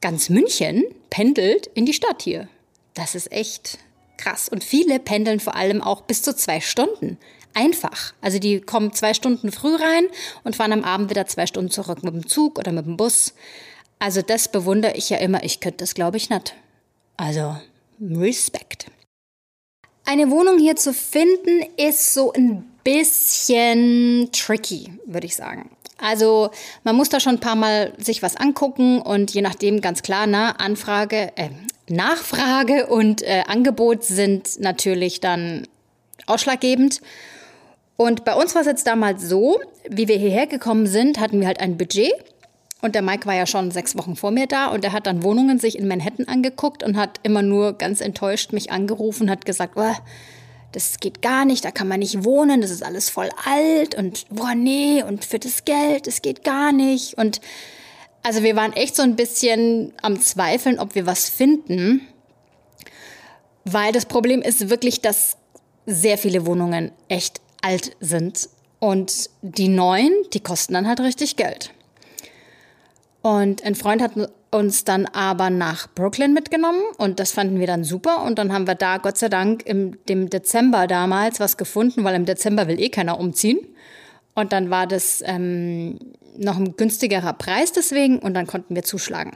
ganz 0.00 0.28
München 0.28 0.84
pendelt 1.10 1.68
in 1.74 1.86
die 1.86 1.92
Stadt 1.92 2.22
hier. 2.22 2.48
Das 2.94 3.14
ist 3.14 3.32
echt 3.32 3.78
krass. 4.16 4.48
Und 4.48 4.64
viele 4.64 4.98
pendeln 4.98 5.40
vor 5.40 5.56
allem 5.56 5.82
auch 5.82 6.02
bis 6.02 6.22
zu 6.22 6.34
zwei 6.34 6.60
Stunden. 6.60 7.18
Einfach. 7.54 8.14
Also 8.20 8.38
die 8.38 8.60
kommen 8.60 8.92
zwei 8.92 9.12
Stunden 9.12 9.52
früh 9.52 9.74
rein 9.74 10.06
und 10.44 10.56
fahren 10.56 10.72
am 10.72 10.84
Abend 10.84 11.10
wieder 11.10 11.26
zwei 11.26 11.46
Stunden 11.46 11.70
zurück 11.70 12.02
mit 12.02 12.14
dem 12.14 12.26
Zug 12.26 12.58
oder 12.58 12.72
mit 12.72 12.86
dem 12.86 12.96
Bus. 12.96 13.34
Also 13.98 14.22
das 14.22 14.48
bewundere 14.48 14.94
ich 14.96 15.10
ja 15.10 15.18
immer. 15.18 15.44
Ich 15.44 15.60
könnte 15.60 15.78
das, 15.78 15.94
glaube 15.94 16.16
ich, 16.16 16.30
nicht. 16.30 16.54
Also 17.16 17.56
Respekt. 18.00 18.86
Eine 20.04 20.30
Wohnung 20.30 20.58
hier 20.58 20.76
zu 20.76 20.92
finden 20.92 21.64
ist 21.76 22.12
so 22.14 22.32
ein 22.32 22.64
bisschen 22.82 24.30
tricky, 24.32 24.92
würde 25.06 25.26
ich 25.26 25.36
sagen. 25.36 25.70
Also 25.98 26.50
man 26.82 26.96
muss 26.96 27.10
da 27.10 27.20
schon 27.20 27.36
ein 27.36 27.40
paar 27.40 27.54
Mal 27.54 27.92
sich 27.98 28.22
was 28.22 28.36
angucken 28.36 29.00
und 29.00 29.32
je 29.32 29.42
nachdem 29.42 29.80
ganz 29.80 30.02
klar, 30.02 30.26
na, 30.26 30.50
Anfrage, 30.52 31.30
äh, 31.36 31.50
Nachfrage 31.92 32.86
und 32.86 33.22
äh, 33.22 33.42
Angebot 33.46 34.04
sind 34.04 34.60
natürlich 34.60 35.20
dann 35.20 35.66
ausschlaggebend. 36.26 37.00
Und 37.96 38.24
bei 38.24 38.34
uns 38.34 38.54
war 38.54 38.62
es 38.62 38.66
jetzt 38.66 38.86
damals 38.86 39.28
so, 39.28 39.60
wie 39.88 40.08
wir 40.08 40.16
hierher 40.16 40.46
gekommen 40.46 40.86
sind, 40.86 41.20
hatten 41.20 41.40
wir 41.40 41.46
halt 41.46 41.60
ein 41.60 41.76
Budget. 41.76 42.12
Und 42.80 42.96
der 42.96 43.02
Mike 43.02 43.26
war 43.26 43.34
ja 43.34 43.46
schon 43.46 43.70
sechs 43.70 43.96
Wochen 43.96 44.16
vor 44.16 44.32
mir 44.32 44.48
da 44.48 44.66
und 44.66 44.84
er 44.84 44.92
hat 44.92 45.06
dann 45.06 45.22
Wohnungen 45.22 45.60
sich 45.60 45.78
in 45.78 45.86
Manhattan 45.86 46.26
angeguckt 46.26 46.82
und 46.82 46.96
hat 46.96 47.20
immer 47.22 47.42
nur 47.42 47.74
ganz 47.74 48.00
enttäuscht 48.00 48.52
mich 48.52 48.72
angerufen, 48.72 49.30
hat 49.30 49.44
gesagt, 49.44 49.74
oh, 49.76 49.94
das 50.72 50.98
geht 50.98 51.22
gar 51.22 51.44
nicht, 51.44 51.64
da 51.64 51.70
kann 51.70 51.86
man 51.86 52.00
nicht 52.00 52.24
wohnen, 52.24 52.60
das 52.60 52.70
ist 52.72 52.82
alles 52.82 53.08
voll 53.08 53.28
alt 53.44 53.94
und 53.94 54.26
boah, 54.30 54.54
nee, 54.56 55.04
und 55.04 55.24
für 55.24 55.38
das 55.38 55.64
Geld, 55.64 56.08
das 56.08 56.22
geht 56.22 56.42
gar 56.42 56.72
nicht. 56.72 57.16
Und 57.18 57.40
also 58.22 58.42
wir 58.42 58.56
waren 58.56 58.72
echt 58.72 58.96
so 58.96 59.02
ein 59.02 59.16
bisschen 59.16 59.92
am 60.02 60.20
Zweifeln, 60.20 60.78
ob 60.78 60.94
wir 60.94 61.06
was 61.06 61.28
finden, 61.28 62.06
weil 63.64 63.92
das 63.92 64.06
Problem 64.06 64.42
ist 64.42 64.70
wirklich, 64.70 65.00
dass 65.00 65.36
sehr 65.86 66.18
viele 66.18 66.46
Wohnungen 66.46 66.92
echt 67.08 67.40
alt 67.62 67.96
sind 68.00 68.48
und 68.78 69.30
die 69.42 69.68
neuen, 69.68 70.12
die 70.32 70.40
kosten 70.40 70.74
dann 70.74 70.88
halt 70.88 71.00
richtig 71.00 71.36
Geld. 71.36 71.70
Und 73.22 73.64
ein 73.64 73.76
Freund 73.76 74.02
hat 74.02 74.12
uns 74.50 74.84
dann 74.84 75.06
aber 75.06 75.48
nach 75.48 75.88
Brooklyn 75.94 76.34
mitgenommen 76.34 76.82
und 76.98 77.20
das 77.20 77.32
fanden 77.32 77.58
wir 77.58 77.66
dann 77.66 77.84
super. 77.84 78.22
Und 78.22 78.38
dann 78.38 78.52
haben 78.52 78.66
wir 78.66 78.74
da 78.74 78.98
Gott 78.98 79.16
sei 79.16 79.28
Dank 79.28 79.64
im 79.64 79.96
dem 80.08 80.28
Dezember 80.28 80.86
damals 80.86 81.40
was 81.40 81.56
gefunden, 81.56 82.04
weil 82.04 82.14
im 82.16 82.26
Dezember 82.26 82.68
will 82.68 82.80
eh 82.80 82.90
keiner 82.90 83.18
umziehen. 83.18 83.60
Und 84.34 84.52
dann 84.52 84.70
war 84.70 84.86
das 84.86 85.22
ähm, 85.24 85.98
noch 86.36 86.56
ein 86.56 86.76
günstigerer 86.76 87.32
Preis 87.32 87.72
deswegen 87.72 88.18
und 88.18 88.34
dann 88.34 88.46
konnten 88.46 88.74
wir 88.74 88.82
zuschlagen. 88.82 89.32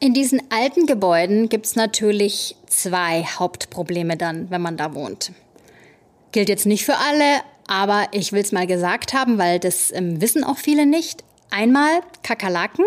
In 0.00 0.14
diesen 0.14 0.40
alten 0.50 0.86
Gebäuden 0.86 1.48
gibt 1.48 1.66
es 1.66 1.76
natürlich 1.76 2.56
zwei 2.66 3.24
Hauptprobleme 3.24 4.16
dann, 4.16 4.50
wenn 4.50 4.62
man 4.62 4.76
da 4.76 4.94
wohnt. 4.94 5.32
Gilt 6.32 6.48
jetzt 6.48 6.66
nicht 6.66 6.84
für 6.84 6.96
alle, 6.96 7.42
aber 7.66 8.06
ich 8.12 8.32
will 8.32 8.40
es 8.40 8.52
mal 8.52 8.66
gesagt 8.66 9.12
haben, 9.12 9.38
weil 9.38 9.58
das 9.58 9.92
ähm, 9.92 10.20
wissen 10.20 10.44
auch 10.44 10.56
viele 10.56 10.86
nicht. 10.86 11.24
Einmal 11.50 12.00
Kakerlaken. 12.22 12.84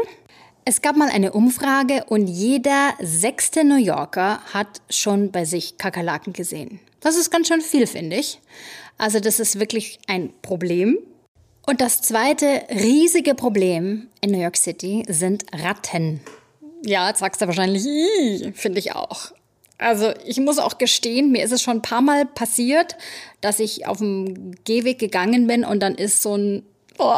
Es 0.64 0.84
gab 0.84 0.96
mal 0.96 1.10
eine 1.10 1.32
Umfrage 1.32 2.06
und 2.08 2.28
jeder 2.28 2.94
sechste 3.02 3.64
New 3.64 3.78
Yorker 3.78 4.42
hat 4.54 4.82
schon 4.92 5.32
bei 5.32 5.44
sich 5.44 5.80
Kakerlaken 5.80 6.34
gesehen. 6.34 6.80
Das 7.00 7.18
ist 7.18 7.32
ganz 7.32 7.48
schön 7.48 7.62
viel, 7.62 7.88
finde 7.88 8.18
ich. 8.18 8.40
Also 9.00 9.20
das 9.20 9.40
ist 9.40 9.60
wirklich 9.60 9.98
ein 10.08 10.32
Problem. 10.44 11.00
Und 11.66 11.82
das 11.82 12.04
zweite 12.04 12.62
riesige 12.70 13.34
Problem 13.34 14.08
in 14.22 14.32
New 14.32 14.40
York 14.40 14.56
City 14.56 15.04
sind 15.08 15.46
Ratten. 15.52 16.22
Ja, 16.86 17.08
jetzt 17.10 17.20
sagst 17.20 17.42
du 17.42 17.48
wahrscheinlich, 17.48 17.84
finde 18.56 18.80
ich 18.80 18.94
auch. 18.94 19.32
Also 19.80 20.14
ich 20.26 20.40
muss 20.40 20.60
auch 20.60 20.78
gestehen, 20.78 21.32
mir 21.32 21.44
ist 21.44 21.52
es 21.52 21.64
schon 21.64 21.78
ein 21.78 21.82
paar 21.82 22.02
Mal 22.02 22.28
passiert, 22.28 22.98
dass 23.42 23.60
ich 23.60 23.88
auf 23.88 23.98
dem 23.98 24.52
Gehweg 24.64 25.00
gegangen 25.00 25.48
bin 25.48 25.66
und 25.66 25.80
dann 25.80 25.96
ist 25.96 26.22
so 26.22 26.36
ein, 26.36 26.64
oh, 27.00 27.14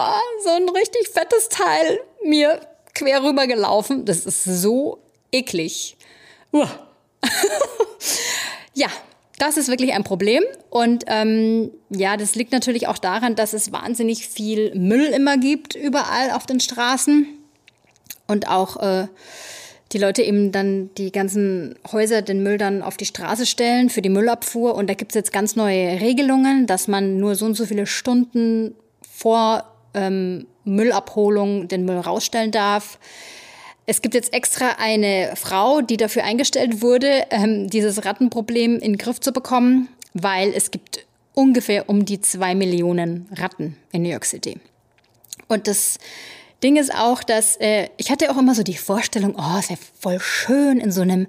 so 0.46 0.50
ein 0.50 0.70
richtig 0.70 1.10
fettes 1.10 1.50
Teil 1.50 2.00
mir 2.24 2.62
quer 2.94 3.24
rüber 3.24 3.48
gelaufen. 3.48 4.06
Das 4.06 4.26
ist 4.26 4.44
so 4.44 5.00
eklig. 5.32 5.98
ja, 8.74 8.88
das 9.40 9.58
ist 9.58 9.68
wirklich 9.68 9.94
ein 9.94 10.04
Problem. 10.04 10.44
Und 10.70 11.06
ähm, 11.08 11.72
ja, 11.90 12.18
das 12.18 12.36
liegt 12.36 12.52
natürlich 12.52 12.88
auch 12.88 12.98
daran, 12.98 13.36
dass 13.36 13.54
es 13.54 13.72
wahnsinnig 13.72 14.28
viel 14.28 14.74
Müll 14.76 15.06
immer 15.06 15.38
gibt, 15.38 15.76
überall 15.76 16.32
auf 16.32 16.46
den 16.46 16.60
Straßen. 16.60 17.28
Und 18.28 18.48
auch 18.48 18.78
äh, 18.78 19.08
die 19.92 19.98
Leute 19.98 20.24
eben 20.24 20.52
dann 20.52 20.90
die 20.98 21.12
ganzen 21.12 21.76
Häuser 21.92 22.22
den 22.22 22.42
Müll 22.42 22.58
dann 22.58 22.82
auf 22.82 22.98
die 22.98 23.06
Straße 23.06 23.46
stellen 23.46 23.90
für 23.90 24.02
die 24.02 24.10
Müllabfuhr. 24.10 24.76
Und 24.76 24.90
da 24.90 24.94
gibt 24.94 25.12
es 25.12 25.16
jetzt 25.16 25.34
ganz 25.34 25.56
neue 25.56 26.00
Regelungen, 26.00 26.68
dass 26.68 26.88
man 26.88 27.18
nur 27.18 27.36
so 27.36 27.46
und 27.46 27.56
so 27.56 27.66
viele 27.66 27.86
Stunden 27.86 28.76
vor 29.02 29.66
ähm, 29.94 30.48
Müllabholung 30.66 31.68
den 31.68 31.86
Müll 31.86 31.98
rausstellen 31.98 32.52
darf. 32.52 32.98
Es 33.86 34.02
gibt 34.02 34.16
jetzt 34.16 34.34
extra 34.34 34.76
eine 34.78 35.34
Frau, 35.36 35.82
die 35.82 35.98
dafür 35.98 36.24
eingestellt 36.24 36.82
wurde, 36.82 37.26
ähm, 37.32 37.70
dieses 37.70 38.06
Rattenproblem 38.06 38.76
in 38.76 38.94
den 38.94 38.98
Griff 38.98 39.20
zu 39.20 39.34
bekommen, 39.34 39.90
weil 40.14 40.54
es 40.54 40.72
gibt 40.72 41.06
ungefähr 41.34 41.90
um 41.90 42.06
die 42.06 42.22
zwei 42.22 42.56
Millionen 42.56 43.28
Ratten 43.36 43.76
in 43.92 44.04
New 44.04 44.10
York 44.10 44.26
City. 44.26 44.58
Und 45.48 45.68
das 45.68 45.98
Ding 46.64 46.78
ist 46.78 46.96
auch, 46.96 47.24
dass 47.24 47.58
äh, 47.58 47.90
ich 47.98 48.10
hatte 48.10 48.32
auch 48.32 48.38
immer 48.38 48.56
so 48.56 48.64
die 48.64 48.78
Vorstellung, 48.78 49.36
oh, 49.38 49.60
es 49.60 49.70
wäre 49.70 49.80
voll 50.00 50.20
schön, 50.20 50.80
in 50.80 50.92
so 50.92 51.02
einem 51.02 51.28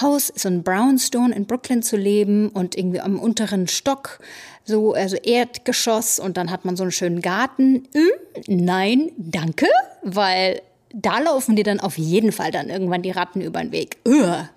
Haus, 0.00 0.32
so 0.34 0.48
ein 0.48 0.64
Brownstone 0.64 1.34
in 1.34 1.46
Brooklyn 1.46 1.82
zu 1.82 1.96
leben 1.96 2.48
und 2.48 2.76
irgendwie 2.76 3.00
am 3.00 3.20
unteren 3.20 3.68
Stock, 3.68 4.18
so 4.64 4.92
also 4.92 5.16
Erdgeschoss 5.16 6.18
und 6.18 6.36
dann 6.36 6.50
hat 6.50 6.64
man 6.64 6.76
so 6.76 6.82
einen 6.82 6.90
schönen 6.90 7.22
Garten. 7.22 7.88
Hm, 7.94 8.10
nein, 8.48 9.12
danke, 9.16 9.66
weil 10.02 10.60
da 10.92 11.20
laufen 11.20 11.54
dir 11.54 11.64
dann 11.64 11.80
auf 11.80 11.96
jeden 11.96 12.32
Fall 12.32 12.50
dann 12.50 12.68
irgendwann 12.68 13.02
die 13.02 13.12
Ratten 13.12 13.40
über 13.40 13.60
den 13.60 13.70
Weg. 13.70 13.98
Uah. 14.04 14.50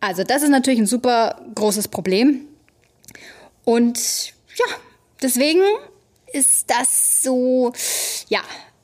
Also 0.00 0.24
das 0.24 0.42
ist 0.42 0.50
natürlich 0.50 0.80
ein 0.80 0.86
super 0.86 1.40
großes 1.54 1.88
Problem. 1.88 2.42
Und 3.64 4.32
ja, 4.56 4.74
deswegen 5.20 5.62
ist 6.32 6.70
das 6.70 7.22
so, 7.22 7.72
ja, 8.28 8.40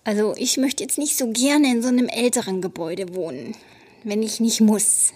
also 0.08 0.32
ich 0.38 0.56
möchte 0.56 0.82
jetzt 0.82 0.96
nicht 0.96 1.18
so 1.18 1.30
gerne 1.30 1.70
in 1.70 1.82
so 1.82 1.88
einem 1.88 2.08
älteren 2.08 2.62
Gebäude 2.62 3.14
wohnen, 3.14 3.54
wenn 4.04 4.22
ich 4.22 4.40
nicht 4.40 4.62
muss. 4.62 5.12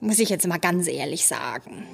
Muss 0.00 0.20
ich 0.20 0.30
jetzt 0.30 0.46
mal 0.46 0.56
ganz 0.56 0.88
ehrlich 0.88 1.26
sagen. 1.26 1.84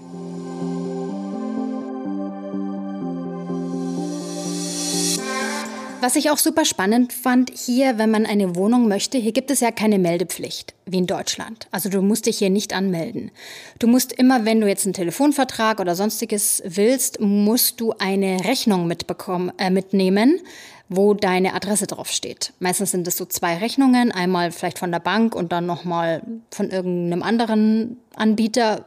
Was 6.00 6.14
ich 6.14 6.30
auch 6.30 6.38
super 6.38 6.64
spannend 6.64 7.12
fand, 7.12 7.50
hier, 7.52 7.98
wenn 7.98 8.12
man 8.12 8.24
eine 8.24 8.54
Wohnung 8.54 8.86
möchte, 8.86 9.18
hier 9.18 9.32
gibt 9.32 9.50
es 9.50 9.58
ja 9.58 9.72
keine 9.72 9.98
Meldepflicht, 9.98 10.74
wie 10.86 10.98
in 10.98 11.08
Deutschland. 11.08 11.66
Also 11.72 11.88
du 11.88 12.02
musst 12.02 12.26
dich 12.26 12.38
hier 12.38 12.50
nicht 12.50 12.72
anmelden. 12.72 13.32
Du 13.80 13.88
musst 13.88 14.12
immer, 14.12 14.44
wenn 14.44 14.60
du 14.60 14.68
jetzt 14.68 14.86
einen 14.86 14.92
Telefonvertrag 14.92 15.80
oder 15.80 15.96
sonstiges 15.96 16.62
willst, 16.64 17.18
musst 17.18 17.80
du 17.80 17.94
eine 17.98 18.44
Rechnung 18.44 18.86
mitbekommen, 18.86 19.50
äh, 19.58 19.70
mitnehmen, 19.70 20.40
wo 20.88 21.14
deine 21.14 21.54
Adresse 21.54 21.86
draufsteht. 21.86 22.52
Meistens 22.60 22.92
sind 22.92 23.06
es 23.06 23.16
so 23.16 23.24
zwei 23.26 23.58
Rechnungen, 23.58 24.10
einmal 24.10 24.50
vielleicht 24.50 24.78
von 24.78 24.90
der 24.90 25.00
Bank 25.00 25.34
und 25.34 25.52
dann 25.52 25.66
nochmal 25.66 26.22
von 26.50 26.70
irgendeinem 26.70 27.22
anderen 27.22 27.98
Anbieter. 28.14 28.84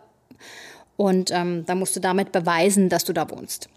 Und 0.98 1.32
ähm, 1.32 1.66
da 1.66 1.76
musst 1.76 1.96
du 1.96 2.00
damit 2.00 2.32
beweisen, 2.32 2.90
dass 2.90 3.06
du 3.06 3.14
da 3.14 3.30
wohnst. 3.30 3.70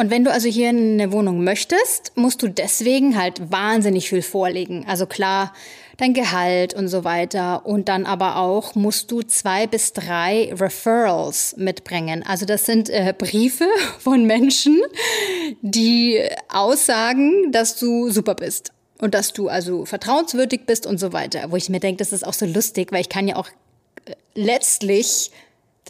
Und 0.00 0.10
wenn 0.10 0.24
du 0.24 0.32
also 0.32 0.48
hier 0.48 0.70
eine 0.70 1.12
Wohnung 1.12 1.44
möchtest, 1.44 2.12
musst 2.14 2.42
du 2.42 2.48
deswegen 2.48 3.20
halt 3.20 3.52
wahnsinnig 3.52 4.08
viel 4.08 4.22
vorlegen. 4.22 4.86
Also 4.88 5.04
klar, 5.04 5.52
dein 5.98 6.14
Gehalt 6.14 6.72
und 6.72 6.88
so 6.88 7.04
weiter. 7.04 7.66
Und 7.66 7.90
dann 7.90 8.06
aber 8.06 8.36
auch 8.36 8.74
musst 8.74 9.10
du 9.10 9.20
zwei 9.20 9.66
bis 9.66 9.92
drei 9.92 10.54
Referrals 10.58 11.54
mitbringen. 11.58 12.24
Also 12.26 12.46
das 12.46 12.64
sind 12.64 12.88
äh, 12.88 13.12
Briefe 13.16 13.66
von 13.98 14.24
Menschen, 14.24 14.80
die 15.60 16.18
aussagen, 16.48 17.52
dass 17.52 17.78
du 17.78 18.08
super 18.08 18.34
bist. 18.34 18.72
Und 19.02 19.12
dass 19.12 19.34
du 19.34 19.48
also 19.48 19.84
vertrauenswürdig 19.84 20.62
bist 20.64 20.86
und 20.86 20.98
so 20.98 21.12
weiter. 21.12 21.50
Wo 21.50 21.56
ich 21.56 21.68
mir 21.68 21.80
denke, 21.80 21.98
das 21.98 22.14
ist 22.14 22.26
auch 22.26 22.32
so 22.32 22.46
lustig, 22.46 22.90
weil 22.90 23.02
ich 23.02 23.10
kann 23.10 23.28
ja 23.28 23.36
auch 23.36 23.48
äh, 24.06 24.14
letztlich 24.34 25.30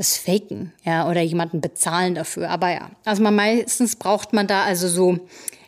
das 0.01 0.17
Faken, 0.17 0.73
ja, 0.83 1.07
oder 1.11 1.21
jemanden 1.21 1.61
bezahlen 1.61 2.15
dafür. 2.15 2.49
Aber 2.49 2.71
ja, 2.71 2.91
also 3.05 3.23
man 3.23 3.35
meistens 3.35 3.97
braucht 3.97 4.33
man 4.33 4.47
da 4.47 4.63
also 4.63 4.89
so 4.89 5.19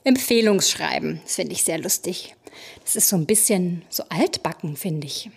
Empfehlungsschreiben. 0.04 1.20
Das 1.22 1.34
finde 1.34 1.52
ich 1.52 1.64
sehr 1.64 1.76
lustig. 1.76 2.34
Das 2.82 2.96
ist 2.96 3.10
so 3.10 3.16
ein 3.16 3.26
bisschen 3.26 3.82
so 3.90 4.04
altbacken, 4.08 4.76
finde 4.76 5.06
ich. 5.06 5.28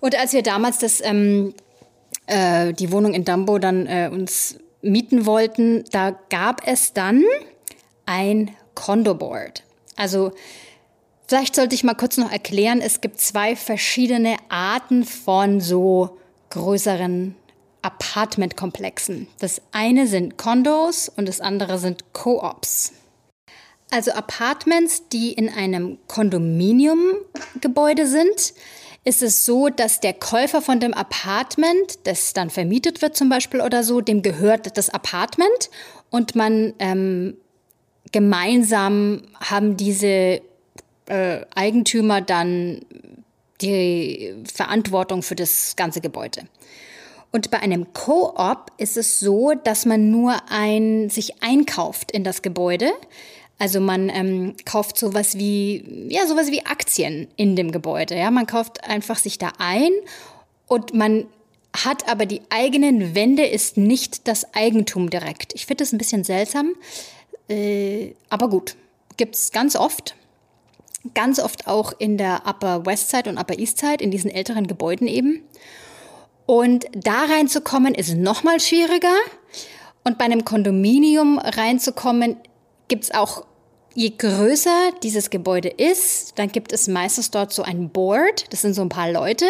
Und 0.00 0.18
als 0.18 0.32
wir 0.32 0.42
damals 0.42 0.78
das, 0.78 1.02
ähm, 1.02 1.52
äh, 2.24 2.72
die 2.72 2.90
Wohnung 2.90 3.12
in 3.12 3.26
Dumbo 3.26 3.58
dann 3.58 3.86
äh, 3.86 4.08
uns 4.10 4.56
mieten 4.80 5.26
wollten, 5.26 5.84
da 5.90 6.18
gab 6.30 6.66
es 6.66 6.94
dann 6.94 7.22
ein 8.06 8.50
Condo-Board. 8.76 9.62
Also 9.96 10.32
vielleicht 11.26 11.54
sollte 11.54 11.74
ich 11.74 11.84
mal 11.84 11.92
kurz 11.92 12.16
noch 12.16 12.32
erklären, 12.32 12.80
es 12.80 13.02
gibt 13.02 13.20
zwei 13.20 13.56
verschiedene 13.56 14.36
Arten 14.48 15.04
von 15.04 15.60
so 15.60 16.16
größeren 16.48 17.34
Apartmentkomplexen. 17.82 19.28
Das 19.38 19.62
eine 19.72 20.06
sind 20.06 20.36
Condos 20.36 21.08
und 21.08 21.28
das 21.28 21.40
andere 21.40 21.78
sind 21.78 22.12
Co-ops. 22.12 22.92
Also 23.90 24.12
Apartments, 24.12 25.08
die 25.08 25.32
in 25.32 25.48
einem 25.48 25.98
Kondominiumgebäude 26.06 28.06
sind, 28.06 28.54
ist 29.04 29.22
es 29.22 29.44
so, 29.44 29.68
dass 29.68 30.00
der 30.00 30.12
Käufer 30.12 30.62
von 30.62 30.78
dem 30.78 30.94
Apartment, 30.94 31.98
das 32.04 32.32
dann 32.32 32.50
vermietet 32.50 33.02
wird 33.02 33.16
zum 33.16 33.28
Beispiel 33.28 33.60
oder 33.60 33.82
so, 33.82 34.00
dem 34.00 34.22
gehört 34.22 34.76
das 34.76 34.90
Apartment 34.90 35.70
und 36.10 36.36
man 36.36 36.74
ähm, 36.78 37.36
gemeinsam 38.12 39.22
haben 39.40 39.76
diese 39.76 40.40
äh, 41.06 41.40
Eigentümer 41.54 42.20
dann 42.20 42.82
die 43.60 44.34
Verantwortung 44.52 45.22
für 45.22 45.36
das 45.36 45.74
ganze 45.76 46.00
Gebäude. 46.00 46.42
Und 47.32 47.50
bei 47.50 47.60
einem 47.60 47.92
Co-op 47.92 48.72
ist 48.76 48.96
es 48.96 49.20
so, 49.20 49.52
dass 49.54 49.86
man 49.86 50.10
nur 50.10 50.36
ein, 50.50 51.10
sich 51.10 51.42
einkauft 51.42 52.10
in 52.10 52.24
das 52.24 52.42
Gebäude. 52.42 52.90
Also 53.58 53.78
man 53.78 54.08
ähm, 54.08 54.54
kauft 54.64 54.98
sowas 54.98 55.36
wie, 55.36 56.08
ja, 56.08 56.26
sowas 56.26 56.50
wie 56.50 56.64
Aktien 56.66 57.28
in 57.36 57.56
dem 57.56 57.72
Gebäude. 57.72 58.16
Ja, 58.16 58.30
man 58.30 58.46
kauft 58.46 58.84
einfach 58.84 59.18
sich 59.18 59.38
da 59.38 59.52
ein 59.58 59.92
und 60.66 60.94
man 60.94 61.26
hat 61.76 62.08
aber 62.08 62.26
die 62.26 62.40
eigenen 62.50 63.14
Wände, 63.14 63.44
ist 63.44 63.76
nicht 63.76 64.26
das 64.26 64.54
Eigentum 64.54 65.10
direkt. 65.10 65.54
Ich 65.54 65.66
finde 65.66 65.84
das 65.84 65.92
ein 65.92 65.98
bisschen 65.98 66.24
seltsam, 66.24 66.74
äh, 67.48 68.14
aber 68.28 68.48
gut, 68.48 68.76
gibt's 69.16 69.52
ganz 69.52 69.76
oft. 69.76 70.16
Ganz 71.14 71.38
oft 71.38 71.66
auch 71.66 71.92
in 71.98 72.18
der 72.18 72.42
Upper 72.46 72.84
West 72.86 73.10
Side 73.10 73.28
und 73.30 73.38
Upper 73.38 73.58
East 73.58 73.78
Side, 73.78 74.02
in 74.02 74.10
diesen 74.10 74.30
älteren 74.30 74.66
Gebäuden 74.66 75.06
eben. 75.06 75.42
Und 76.50 76.86
da 76.94 77.26
reinzukommen 77.26 77.94
ist 77.94 78.16
noch 78.16 78.42
mal 78.42 78.58
schwieriger. 78.58 79.14
Und 80.02 80.18
bei 80.18 80.24
einem 80.24 80.44
Kondominium 80.44 81.38
reinzukommen, 81.38 82.38
gibt 82.88 83.04
es 83.04 83.14
auch, 83.14 83.46
je 83.94 84.10
größer 84.18 84.90
dieses 85.04 85.30
Gebäude 85.30 85.68
ist, 85.68 86.40
dann 86.40 86.48
gibt 86.48 86.72
es 86.72 86.88
meistens 86.88 87.30
dort 87.30 87.52
so 87.52 87.62
ein 87.62 87.90
Board. 87.90 88.46
Das 88.50 88.62
sind 88.62 88.74
so 88.74 88.82
ein 88.82 88.88
paar 88.88 89.12
Leute, 89.12 89.44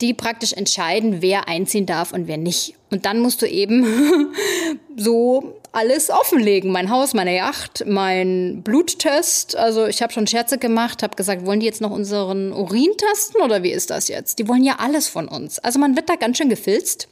die 0.00 0.12
praktisch 0.12 0.54
entscheiden, 0.54 1.22
wer 1.22 1.46
einziehen 1.46 1.86
darf 1.86 2.12
und 2.12 2.26
wer 2.26 2.36
nicht. 2.36 2.74
Und 2.90 3.06
dann 3.06 3.20
musst 3.20 3.40
du 3.40 3.46
eben 3.46 3.86
so 4.96 5.54
alles 5.78 6.10
offenlegen. 6.10 6.72
Mein 6.72 6.90
Haus, 6.90 7.14
meine 7.14 7.36
Yacht, 7.36 7.84
mein 7.86 8.62
Bluttest. 8.64 9.54
Also 9.54 9.86
ich 9.86 10.02
habe 10.02 10.12
schon 10.12 10.26
Scherze 10.26 10.58
gemacht, 10.58 11.04
habe 11.04 11.14
gesagt, 11.14 11.46
wollen 11.46 11.60
die 11.60 11.66
jetzt 11.66 11.80
noch 11.80 11.92
unseren 11.92 12.52
Urin 12.52 12.90
testen 12.96 13.40
oder 13.42 13.62
wie 13.62 13.70
ist 13.70 13.90
das 13.90 14.08
jetzt? 14.08 14.40
Die 14.40 14.48
wollen 14.48 14.64
ja 14.64 14.76
alles 14.80 15.08
von 15.08 15.28
uns. 15.28 15.60
Also 15.60 15.78
man 15.78 15.94
wird 15.94 16.08
da 16.08 16.16
ganz 16.16 16.36
schön 16.38 16.48
gefilzt, 16.48 17.08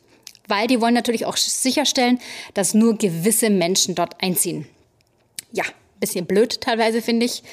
weil 0.49 0.67
die 0.67 0.81
wollen 0.81 0.95
natürlich 0.95 1.27
auch 1.27 1.37
sicherstellen, 1.37 2.19
dass 2.55 2.75
nur 2.75 2.99
gewisse 2.99 3.51
Menschen 3.51 3.95
dort 3.95 4.21
einziehen. 4.21 4.67
Ja, 5.53 5.65
bisschen 6.01 6.27
blöd 6.27 6.61
teilweise 6.61 7.03
finde 7.03 7.27
ich, 7.27 7.45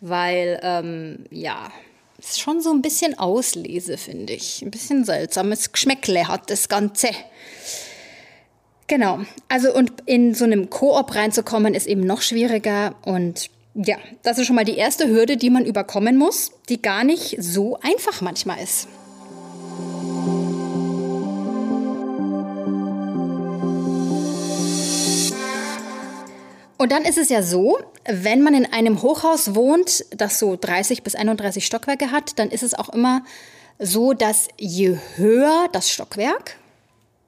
weil 0.00 0.58
ähm, 0.62 1.26
ja, 1.30 1.70
ist 2.18 2.40
schon 2.40 2.62
so 2.62 2.70
ein 2.70 2.80
bisschen 2.80 3.18
Auslese, 3.18 3.98
finde 3.98 4.32
ich. 4.32 4.62
Ein 4.62 4.70
bisschen 4.70 5.04
seltsames 5.04 5.72
Geschmäckle 5.72 6.26
hat 6.26 6.48
das 6.48 6.70
Ganze. 6.70 7.10
Genau. 8.86 9.20
Also 9.48 9.74
und 9.74 9.92
in 10.06 10.34
so 10.34 10.44
einem 10.44 10.68
Koop 10.70 11.14
reinzukommen 11.14 11.74
ist 11.74 11.86
eben 11.86 12.02
noch 12.02 12.20
schwieriger 12.22 12.94
und 13.04 13.50
ja, 13.74 13.96
das 14.22 14.38
ist 14.38 14.46
schon 14.46 14.56
mal 14.56 14.64
die 14.64 14.76
erste 14.76 15.08
Hürde, 15.08 15.36
die 15.36 15.50
man 15.50 15.64
überkommen 15.64 16.16
muss, 16.16 16.52
die 16.68 16.80
gar 16.80 17.02
nicht 17.02 17.36
so 17.40 17.78
einfach 17.82 18.20
manchmal 18.20 18.62
ist. 18.62 18.86
Und 26.76 26.92
dann 26.92 27.04
ist 27.04 27.18
es 27.18 27.30
ja 27.30 27.42
so, 27.42 27.78
wenn 28.04 28.42
man 28.42 28.54
in 28.54 28.70
einem 28.70 29.00
Hochhaus 29.00 29.54
wohnt, 29.54 30.04
das 30.10 30.38
so 30.38 30.56
30 30.60 31.02
bis 31.02 31.14
31 31.14 31.64
Stockwerke 31.64 32.10
hat, 32.10 32.38
dann 32.38 32.50
ist 32.50 32.62
es 32.62 32.74
auch 32.74 32.90
immer 32.90 33.24
so, 33.78 34.12
dass 34.12 34.48
je 34.58 34.98
höher 35.16 35.68
das 35.72 35.90
Stockwerk, 35.90 36.56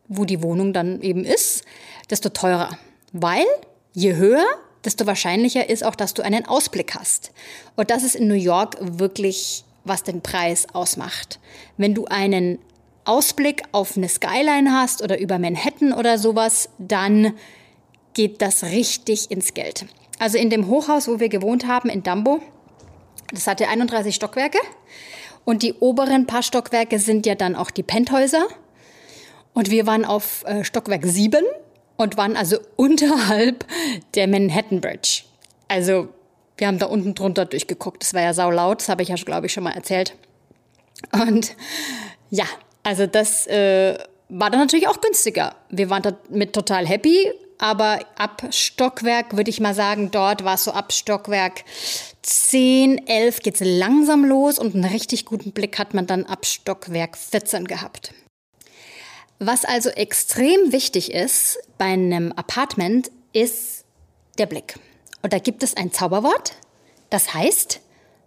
wo 0.08 0.24
die 0.24 0.42
Wohnung 0.42 0.72
dann 0.72 1.00
eben 1.02 1.24
ist, 1.24 1.64
desto 2.10 2.28
teurer. 2.28 2.78
Weil 3.12 3.44
je 3.92 4.14
höher, 4.14 4.44
desto 4.84 5.06
wahrscheinlicher 5.06 5.68
ist 5.68 5.84
auch, 5.84 5.94
dass 5.94 6.14
du 6.14 6.22
einen 6.22 6.46
Ausblick 6.46 6.94
hast. 6.94 7.32
Und 7.76 7.90
das 7.90 8.02
ist 8.02 8.14
in 8.14 8.28
New 8.28 8.34
York 8.34 8.76
wirklich, 8.80 9.64
was 9.84 10.02
den 10.02 10.20
Preis 10.20 10.66
ausmacht. 10.72 11.40
Wenn 11.76 11.94
du 11.94 12.06
einen 12.06 12.58
Ausblick 13.04 13.62
auf 13.72 13.96
eine 13.96 14.08
Skyline 14.08 14.72
hast 14.72 15.02
oder 15.02 15.18
über 15.18 15.38
Manhattan 15.38 15.92
oder 15.92 16.18
sowas, 16.18 16.68
dann 16.78 17.34
geht 18.14 18.42
das 18.42 18.64
richtig 18.64 19.30
ins 19.30 19.54
Geld. 19.54 19.86
Also 20.18 20.38
in 20.38 20.50
dem 20.50 20.68
Hochhaus, 20.68 21.08
wo 21.08 21.20
wir 21.20 21.28
gewohnt 21.28 21.66
haben 21.66 21.88
in 21.88 22.02
Dumbo, 22.02 22.40
das 23.32 23.46
hatte 23.46 23.68
31 23.68 24.14
Stockwerke 24.14 24.58
und 25.44 25.62
die 25.62 25.74
oberen 25.74 26.26
paar 26.26 26.42
Stockwerke 26.42 26.98
sind 26.98 27.26
ja 27.26 27.34
dann 27.34 27.54
auch 27.54 27.70
die 27.70 27.82
Penthäuser. 27.82 28.46
Und 29.56 29.70
wir 29.70 29.86
waren 29.86 30.04
auf 30.04 30.44
äh, 30.44 30.64
Stockwerk 30.64 31.06
7 31.06 31.42
und 31.96 32.18
waren 32.18 32.36
also 32.36 32.58
unterhalb 32.76 33.64
der 34.14 34.28
Manhattan 34.28 34.82
Bridge. 34.82 35.22
Also 35.66 36.08
wir 36.58 36.66
haben 36.66 36.78
da 36.78 36.84
unten 36.84 37.14
drunter 37.14 37.46
durchgeguckt. 37.46 38.02
Das 38.02 38.12
war 38.12 38.20
ja 38.20 38.34
saulaut, 38.34 38.82
das 38.82 38.90
habe 38.90 39.02
ich 39.02 39.08
ja, 39.08 39.14
glaube 39.16 39.46
ich, 39.46 39.54
schon 39.54 39.64
mal 39.64 39.72
erzählt. 39.72 40.14
Und 41.10 41.56
ja, 42.28 42.44
also 42.82 43.06
das 43.06 43.46
äh, 43.46 43.96
war 44.28 44.50
dann 44.50 44.60
natürlich 44.60 44.88
auch 44.88 45.00
günstiger. 45.00 45.54
Wir 45.70 45.88
waren 45.88 46.02
damit 46.02 46.52
total 46.52 46.86
happy, 46.86 47.32
aber 47.56 48.00
ab 48.18 48.42
Stockwerk 48.50 49.38
würde 49.38 49.48
ich 49.48 49.58
mal 49.58 49.74
sagen, 49.74 50.10
dort 50.10 50.44
war 50.44 50.56
es 50.56 50.64
so 50.64 50.72
ab 50.72 50.92
Stockwerk 50.92 51.64
10, 52.20 53.06
11 53.06 53.40
geht 53.40 53.54
es 53.54 53.60
langsam 53.64 54.26
los 54.26 54.58
und 54.58 54.74
einen 54.74 54.84
richtig 54.84 55.24
guten 55.24 55.52
Blick 55.52 55.78
hat 55.78 55.94
man 55.94 56.06
dann 56.06 56.26
ab 56.26 56.44
Stockwerk 56.44 57.16
14 57.16 57.66
gehabt. 57.66 58.12
Was 59.38 59.66
also 59.66 59.90
extrem 59.90 60.72
wichtig 60.72 61.12
ist 61.12 61.58
bei 61.76 61.86
einem 61.86 62.32
Apartment, 62.32 63.10
ist 63.34 63.84
der 64.38 64.46
Blick. 64.46 64.78
Und 65.22 65.32
da 65.32 65.38
gibt 65.38 65.62
es 65.62 65.76
ein 65.76 65.92
Zauberwort, 65.92 66.54
das 67.10 67.34
heißt 67.34 67.80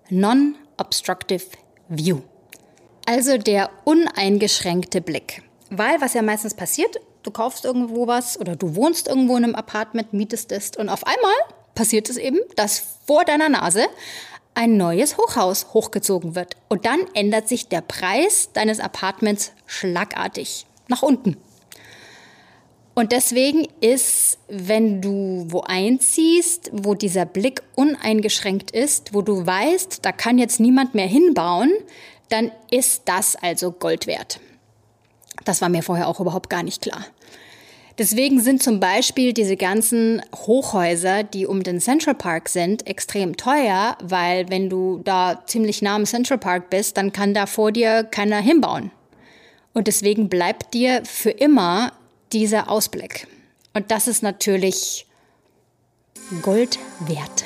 Non-Obstructive 0.10 1.46
View. 1.88 2.22
Also 3.08 3.40
der 3.40 3.72
uneingeschränkte 3.86 5.02
Blick. 5.02 5.42
Weil 5.72 6.00
was 6.00 6.14
ja 6.14 6.22
meistens 6.22 6.54
passiert, 6.54 7.00
du 7.24 7.32
kaufst 7.32 7.66
irgendwo 7.66 8.06
was 8.06 8.40
oder 8.40 8.56
du 8.56 8.76
wohnst 8.76 9.08
irgendwo 9.08 9.36
in 9.36 9.46
einem 9.46 9.56
Apartment, 9.56 10.14
mietest 10.14 10.52
es 10.52 10.72
und 10.78 10.90
auf 10.90 11.08
einmal 11.08 11.34
passiert 11.74 12.10
es 12.10 12.18
eben, 12.18 12.40
dass 12.56 12.84
vor 13.08 13.26
deiner 13.26 13.50
Nase 13.50 13.86
ein 14.54 14.78
neues 14.78 15.18
Hochhaus 15.18 15.74
hochgezogen 15.74 16.36
wird. 16.36 16.56
Und 16.68 16.86
dann 16.86 17.00
ändert 17.14 17.48
sich 17.48 17.68
der 17.68 17.82
Preis 17.82 18.50
deines 18.54 18.80
Apartments 18.80 19.54
schlagartig 19.66 20.68
nach 20.90 21.04
unten. 21.04 21.38
Und 23.00 23.14
deswegen 23.14 23.66
ist, 23.80 24.40
wenn 24.50 25.02
du 25.02 25.46
wo 25.48 25.62
einziehst, 25.62 26.70
wo 26.74 26.96
dieser 26.96 27.26
Blick 27.26 27.64
uneingeschränkt 27.76 28.72
ist, 28.72 29.14
wo 29.14 29.22
du 29.22 29.46
weißt, 29.46 30.00
da 30.04 30.12
kann 30.12 30.38
jetzt 30.38 30.60
niemand 30.60 30.96
mehr 30.96 31.08
hinbauen, 31.08 31.72
dann 32.28 32.52
ist 32.72 33.04
das 33.06 33.38
also 33.38 33.72
Gold 33.72 34.06
wert. 34.06 34.42
Das 35.46 35.62
war 35.62 35.70
mir 35.70 35.82
vorher 35.82 36.10
auch 36.10 36.20
überhaupt 36.20 36.50
gar 36.50 36.62
nicht 36.62 36.82
klar. 36.82 37.06
Deswegen 37.98 38.40
sind 38.40 38.64
zum 38.64 38.80
Beispiel 38.80 39.34
diese 39.34 39.58
ganzen 39.58 40.22
Hochhäuser, 40.34 41.24
die 41.24 41.46
um 41.46 41.64
den 41.64 41.82
Central 41.82 42.16
Park 42.16 42.48
sind, 42.48 42.88
extrem 42.88 43.36
teuer, 43.36 43.98
weil 44.02 44.50
wenn 44.50 44.70
du 44.70 45.02
da 45.04 45.44
ziemlich 45.46 45.82
nah 45.82 45.96
am 45.96 46.06
Central 46.06 46.38
Park 46.38 46.70
bist, 46.70 46.96
dann 46.98 47.12
kann 47.12 47.34
da 47.34 47.46
vor 47.46 47.72
dir 47.72 48.04
keiner 48.04 48.40
hinbauen. 48.40 48.92
Und 49.74 49.88
deswegen 49.88 50.30
bleibt 50.30 50.74
dir 50.74 51.04
für 51.06 51.32
immer 51.32 51.94
dieser 52.34 52.70
Ausblick. 52.70 53.28
Und 53.74 53.92
das 53.92 54.08
ist 54.08 54.24
natürlich 54.24 55.06
Gold 56.42 56.80
wert. 57.02 57.46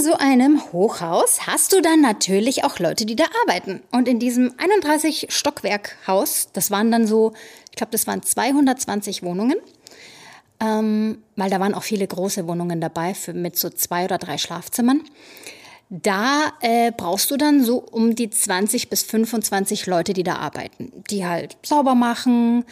In 0.00 0.06
so 0.06 0.14
einem 0.14 0.72
Hochhaus 0.72 1.46
hast 1.46 1.74
du 1.74 1.82
dann 1.82 2.00
natürlich 2.00 2.64
auch 2.64 2.78
Leute, 2.78 3.04
die 3.04 3.16
da 3.16 3.24
arbeiten. 3.42 3.82
Und 3.92 4.08
in 4.08 4.18
diesem 4.18 4.54
31 4.56 5.26
Stockwerk 5.28 5.96
Haus, 6.06 6.48
das 6.54 6.70
waren 6.70 6.90
dann 6.90 7.06
so, 7.06 7.34
ich 7.68 7.76
glaube, 7.76 7.92
das 7.92 8.06
waren 8.06 8.22
220 8.22 9.22
Wohnungen, 9.22 9.56
ähm, 10.58 11.18
weil 11.36 11.50
da 11.50 11.60
waren 11.60 11.74
auch 11.74 11.82
viele 11.82 12.06
große 12.06 12.48
Wohnungen 12.48 12.80
dabei 12.80 13.12
für, 13.12 13.34
mit 13.34 13.58
so 13.58 13.68
zwei 13.68 14.06
oder 14.06 14.16
drei 14.16 14.38
Schlafzimmern. 14.38 15.02
Da 15.90 16.52
äh, 16.62 16.92
brauchst 16.96 17.30
du 17.30 17.36
dann 17.36 17.62
so 17.62 17.76
um 17.76 18.14
die 18.14 18.30
20 18.30 18.88
bis 18.88 19.02
25 19.02 19.84
Leute, 19.84 20.14
die 20.14 20.22
da 20.22 20.36
arbeiten, 20.36 20.92
die 21.10 21.26
halt 21.26 21.58
sauber 21.62 21.94
machen, 21.94 22.64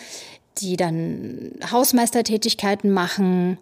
die 0.62 0.78
dann 0.78 1.50
Hausmeistertätigkeiten 1.70 2.90
machen 2.90 3.58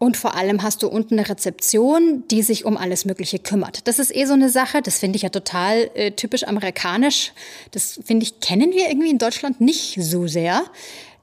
und 0.00 0.16
vor 0.16 0.34
allem 0.34 0.62
hast 0.62 0.82
du 0.82 0.88
unten 0.88 1.18
eine 1.18 1.28
Rezeption, 1.28 2.24
die 2.30 2.42
sich 2.42 2.64
um 2.64 2.78
alles 2.78 3.04
Mögliche 3.04 3.38
kümmert. 3.38 3.86
Das 3.86 3.98
ist 3.98 4.16
eh 4.16 4.24
so 4.24 4.32
eine 4.32 4.48
Sache, 4.48 4.80
das 4.80 4.98
finde 4.98 5.16
ich 5.16 5.22
ja 5.22 5.28
total 5.28 5.90
äh, 5.92 6.12
typisch 6.12 6.44
amerikanisch. 6.44 7.32
Das 7.72 8.00
finde 8.02 8.24
ich, 8.24 8.40
kennen 8.40 8.72
wir 8.72 8.88
irgendwie 8.88 9.10
in 9.10 9.18
Deutschland 9.18 9.60
nicht 9.60 9.98
so 10.00 10.26
sehr. 10.26 10.64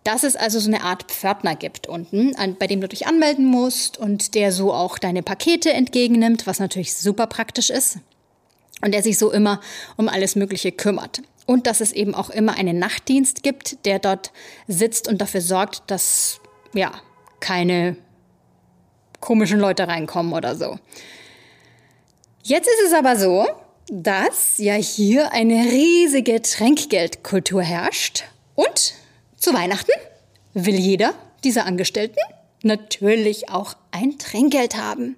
Dass 0.03 0.23
es 0.23 0.35
also 0.35 0.59
so 0.59 0.67
eine 0.67 0.83
Art 0.83 1.11
Pförtner 1.11 1.55
gibt 1.55 1.87
unten, 1.87 2.35
an, 2.35 2.55
bei 2.55 2.67
dem 2.67 2.79
du 2.79 2.87
dich 2.87 3.07
anmelden 3.07 3.45
musst 3.45 3.97
und 3.97 4.35
der 4.35 4.51
so 4.51 4.71
auch 4.71 4.99
deine 4.99 5.23
Pakete 5.23 5.73
entgegennimmt, 5.73 6.45
was 6.45 6.59
natürlich 6.59 6.95
super 6.95 7.25
praktisch 7.25 7.71
ist. 7.71 7.97
Und 8.83 8.93
der 8.93 9.01
sich 9.01 9.17
so 9.17 9.31
immer 9.31 9.59
um 9.95 10.07
alles 10.07 10.35
Mögliche 10.35 10.71
kümmert. 10.71 11.23
Und 11.47 11.65
dass 11.65 11.81
es 11.81 11.93
eben 11.93 12.13
auch 12.13 12.29
immer 12.29 12.53
einen 12.53 12.77
Nachtdienst 12.77 13.41
gibt, 13.41 13.87
der 13.87 13.97
dort 13.97 14.31
sitzt 14.67 15.07
und 15.07 15.19
dafür 15.19 15.41
sorgt, 15.41 15.81
dass 15.87 16.39
ja 16.75 16.91
keine 17.39 17.97
komischen 19.19 19.59
Leute 19.59 19.87
reinkommen 19.87 20.33
oder 20.33 20.55
so. 20.55 20.79
Jetzt 22.43 22.67
ist 22.67 22.87
es 22.87 22.93
aber 22.93 23.17
so, 23.17 23.47
dass 23.89 24.57
ja 24.57 24.75
hier 24.75 25.31
eine 25.31 25.65
riesige 25.65 26.41
Trinkgeldkultur 26.41 27.61
herrscht. 27.61 28.23
Und 28.55 28.93
zu 29.37 29.53
Weihnachten 29.53 29.91
will 30.53 30.75
jeder 30.75 31.13
dieser 31.43 31.65
Angestellten 31.65 32.19
natürlich 32.63 33.49
auch 33.49 33.75
ein 33.91 34.17
Trinkgeld 34.17 34.77
haben. 34.77 35.15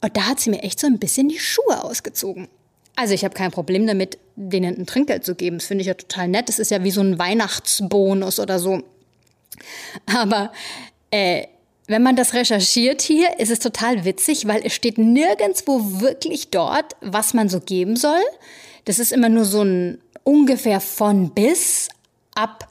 Und 0.00 0.16
da 0.16 0.26
hat 0.26 0.40
sie 0.40 0.50
mir 0.50 0.62
echt 0.62 0.80
so 0.80 0.86
ein 0.86 0.98
bisschen 0.98 1.28
die 1.28 1.38
Schuhe 1.38 1.84
ausgezogen. 1.84 2.48
Also 2.96 3.14
ich 3.14 3.24
habe 3.24 3.34
kein 3.34 3.50
Problem 3.50 3.86
damit, 3.86 4.18
denen 4.36 4.76
ein 4.76 4.86
Trinkgeld 4.86 5.24
zu 5.24 5.34
geben. 5.34 5.58
Das 5.58 5.66
finde 5.66 5.82
ich 5.82 5.88
ja 5.88 5.94
total 5.94 6.28
nett. 6.28 6.48
Das 6.48 6.58
ist 6.58 6.70
ja 6.70 6.82
wie 6.84 6.90
so 6.90 7.00
ein 7.00 7.18
Weihnachtsbonus 7.18 8.40
oder 8.40 8.58
so. 8.58 8.82
Aber 10.06 10.52
äh, 11.10 11.46
wenn 11.92 12.02
man 12.02 12.16
das 12.16 12.34
recherchiert 12.34 13.02
hier, 13.02 13.38
ist 13.38 13.50
es 13.50 13.58
total 13.58 14.04
witzig, 14.04 14.48
weil 14.48 14.62
es 14.64 14.74
steht 14.74 14.98
nirgendwo 14.98 16.00
wirklich 16.00 16.50
dort, 16.50 16.96
was 17.00 17.34
man 17.34 17.48
so 17.48 17.60
geben 17.60 17.96
soll. 17.96 18.22
Das 18.84 18.98
ist 18.98 19.12
immer 19.12 19.28
nur 19.28 19.44
so 19.44 19.62
ein 19.62 19.98
ungefähr 20.24 20.80
von 20.80 21.30
bis 21.30 21.88
ab 22.34 22.68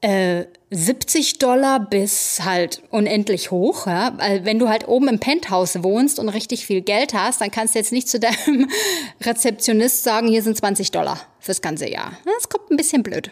äh, 0.00 0.44
70 0.70 1.38
Dollar 1.38 1.80
bis 1.80 2.40
halt 2.44 2.82
unendlich 2.90 3.50
hoch. 3.50 3.86
Ja? 3.86 4.14
Weil 4.18 4.44
wenn 4.44 4.58
du 4.58 4.68
halt 4.68 4.88
oben 4.88 5.08
im 5.08 5.20
Penthouse 5.20 5.82
wohnst 5.82 6.18
und 6.18 6.28
richtig 6.28 6.66
viel 6.66 6.80
Geld 6.80 7.14
hast, 7.14 7.40
dann 7.40 7.50
kannst 7.50 7.74
du 7.74 7.78
jetzt 7.78 7.92
nicht 7.92 8.08
zu 8.08 8.18
deinem 8.18 8.68
Rezeptionist 9.22 10.02
sagen, 10.02 10.28
hier 10.28 10.42
sind 10.42 10.56
20 10.56 10.90
Dollar 10.90 11.20
fürs 11.38 11.62
ganze 11.62 11.88
Jahr. 11.88 12.12
Das 12.24 12.48
kommt 12.48 12.70
ein 12.70 12.76
bisschen 12.76 13.02
blöd. 13.02 13.30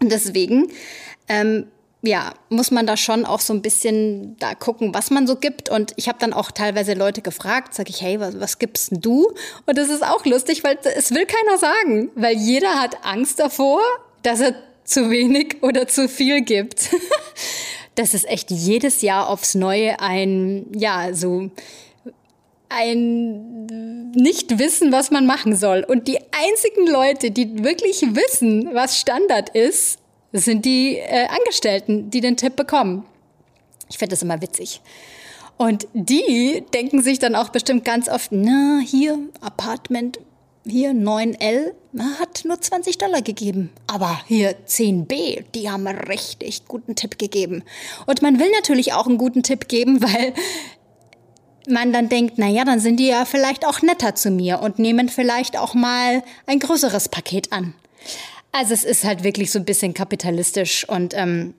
Und 0.00 0.12
deswegen 0.12 0.70
ähm, 1.28 1.66
ja, 2.02 2.32
muss 2.48 2.70
man 2.70 2.86
da 2.86 2.96
schon 2.96 3.26
auch 3.26 3.40
so 3.40 3.52
ein 3.52 3.60
bisschen 3.60 4.36
da 4.38 4.54
gucken, 4.54 4.94
was 4.94 5.10
man 5.10 5.26
so 5.26 5.36
gibt. 5.36 5.68
Und 5.68 5.92
ich 5.96 6.08
habe 6.08 6.18
dann 6.18 6.32
auch 6.32 6.50
teilweise 6.50 6.94
Leute 6.94 7.20
gefragt, 7.20 7.74
sage 7.74 7.90
ich, 7.90 8.00
hey, 8.00 8.18
was, 8.20 8.40
was 8.40 8.58
gibst 8.58 8.90
denn 8.90 9.00
du? 9.00 9.30
Und 9.66 9.76
das 9.76 9.90
ist 9.90 10.02
auch 10.02 10.24
lustig, 10.24 10.64
weil 10.64 10.78
es 10.82 11.10
will 11.10 11.26
keiner 11.26 11.58
sagen, 11.58 12.10
weil 12.14 12.36
jeder 12.36 12.80
hat 12.80 13.04
Angst 13.04 13.38
davor, 13.38 13.80
dass 14.22 14.40
er 14.40 14.54
zu 14.84 15.10
wenig 15.10 15.62
oder 15.62 15.86
zu 15.88 16.08
viel 16.08 16.40
gibt. 16.40 16.88
das 17.96 18.14
ist 18.14 18.26
echt 18.28 18.50
jedes 18.50 19.02
Jahr 19.02 19.28
aufs 19.28 19.54
Neue 19.54 20.00
ein, 20.00 20.66
ja, 20.74 21.12
so 21.12 21.50
ein 22.70 24.12
nicht 24.14 24.58
wissen, 24.58 24.92
was 24.92 25.10
man 25.10 25.26
machen 25.26 25.54
soll. 25.54 25.84
Und 25.86 26.08
die 26.08 26.18
einzigen 26.18 26.86
Leute, 26.86 27.30
die 27.30 27.62
wirklich 27.62 28.02
wissen, 28.14 28.70
was 28.72 28.98
Standard 28.98 29.50
ist, 29.50 29.99
sind 30.32 30.64
die 30.64 30.96
äh, 30.96 31.26
Angestellten, 31.26 32.10
die 32.10 32.20
den 32.20 32.36
Tipp 32.36 32.56
bekommen. 32.56 33.04
Ich 33.88 33.98
finde 33.98 34.14
das 34.14 34.22
immer 34.22 34.40
witzig. 34.40 34.80
Und 35.56 35.88
die 35.92 36.64
denken 36.72 37.02
sich 37.02 37.18
dann 37.18 37.34
auch 37.34 37.50
bestimmt 37.50 37.84
ganz 37.84 38.08
oft, 38.08 38.32
na, 38.32 38.80
hier, 38.82 39.18
Apartment, 39.40 40.18
hier 40.66 40.92
9L, 40.92 41.72
hat 42.18 42.44
nur 42.44 42.60
20 42.60 42.98
Dollar 42.98 43.20
gegeben. 43.20 43.70
Aber 43.86 44.20
hier 44.26 44.54
10B, 44.66 45.44
die 45.54 45.70
haben 45.70 45.86
richtig 45.86 46.66
guten 46.66 46.94
Tipp 46.94 47.18
gegeben. 47.18 47.64
Und 48.06 48.22
man 48.22 48.38
will 48.38 48.50
natürlich 48.52 48.92
auch 48.92 49.06
einen 49.06 49.18
guten 49.18 49.42
Tipp 49.42 49.68
geben, 49.68 50.00
weil 50.02 50.32
man 51.68 51.92
dann 51.92 52.08
denkt, 52.08 52.34
na 52.36 52.48
ja, 52.48 52.64
dann 52.64 52.80
sind 52.80 52.98
die 52.98 53.08
ja 53.08 53.24
vielleicht 53.24 53.66
auch 53.66 53.82
netter 53.82 54.14
zu 54.14 54.30
mir 54.30 54.60
und 54.60 54.78
nehmen 54.78 55.08
vielleicht 55.08 55.58
auch 55.58 55.74
mal 55.74 56.22
ein 56.46 56.58
größeres 56.58 57.08
Paket 57.08 57.52
an. 57.52 57.74
Also 58.52 58.74
es 58.74 58.84
ist 58.84 59.04
halt 59.04 59.22
wirklich 59.22 59.50
so 59.50 59.58
ein 59.58 59.64
bisschen 59.64 59.94
kapitalistisch 59.94 60.88
und 60.88 61.14
ähm, 61.14 61.54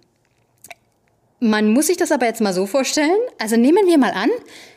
man 1.39 1.69
muss 1.69 1.87
sich 1.87 1.97
das 1.97 2.11
aber 2.11 2.25
jetzt 2.25 2.41
mal 2.41 2.53
so 2.53 2.65
vorstellen. 2.65 3.17
Also 3.39 3.55
nehmen 3.57 3.87
wir 3.87 3.97
mal 3.97 4.11
an, 4.11 4.29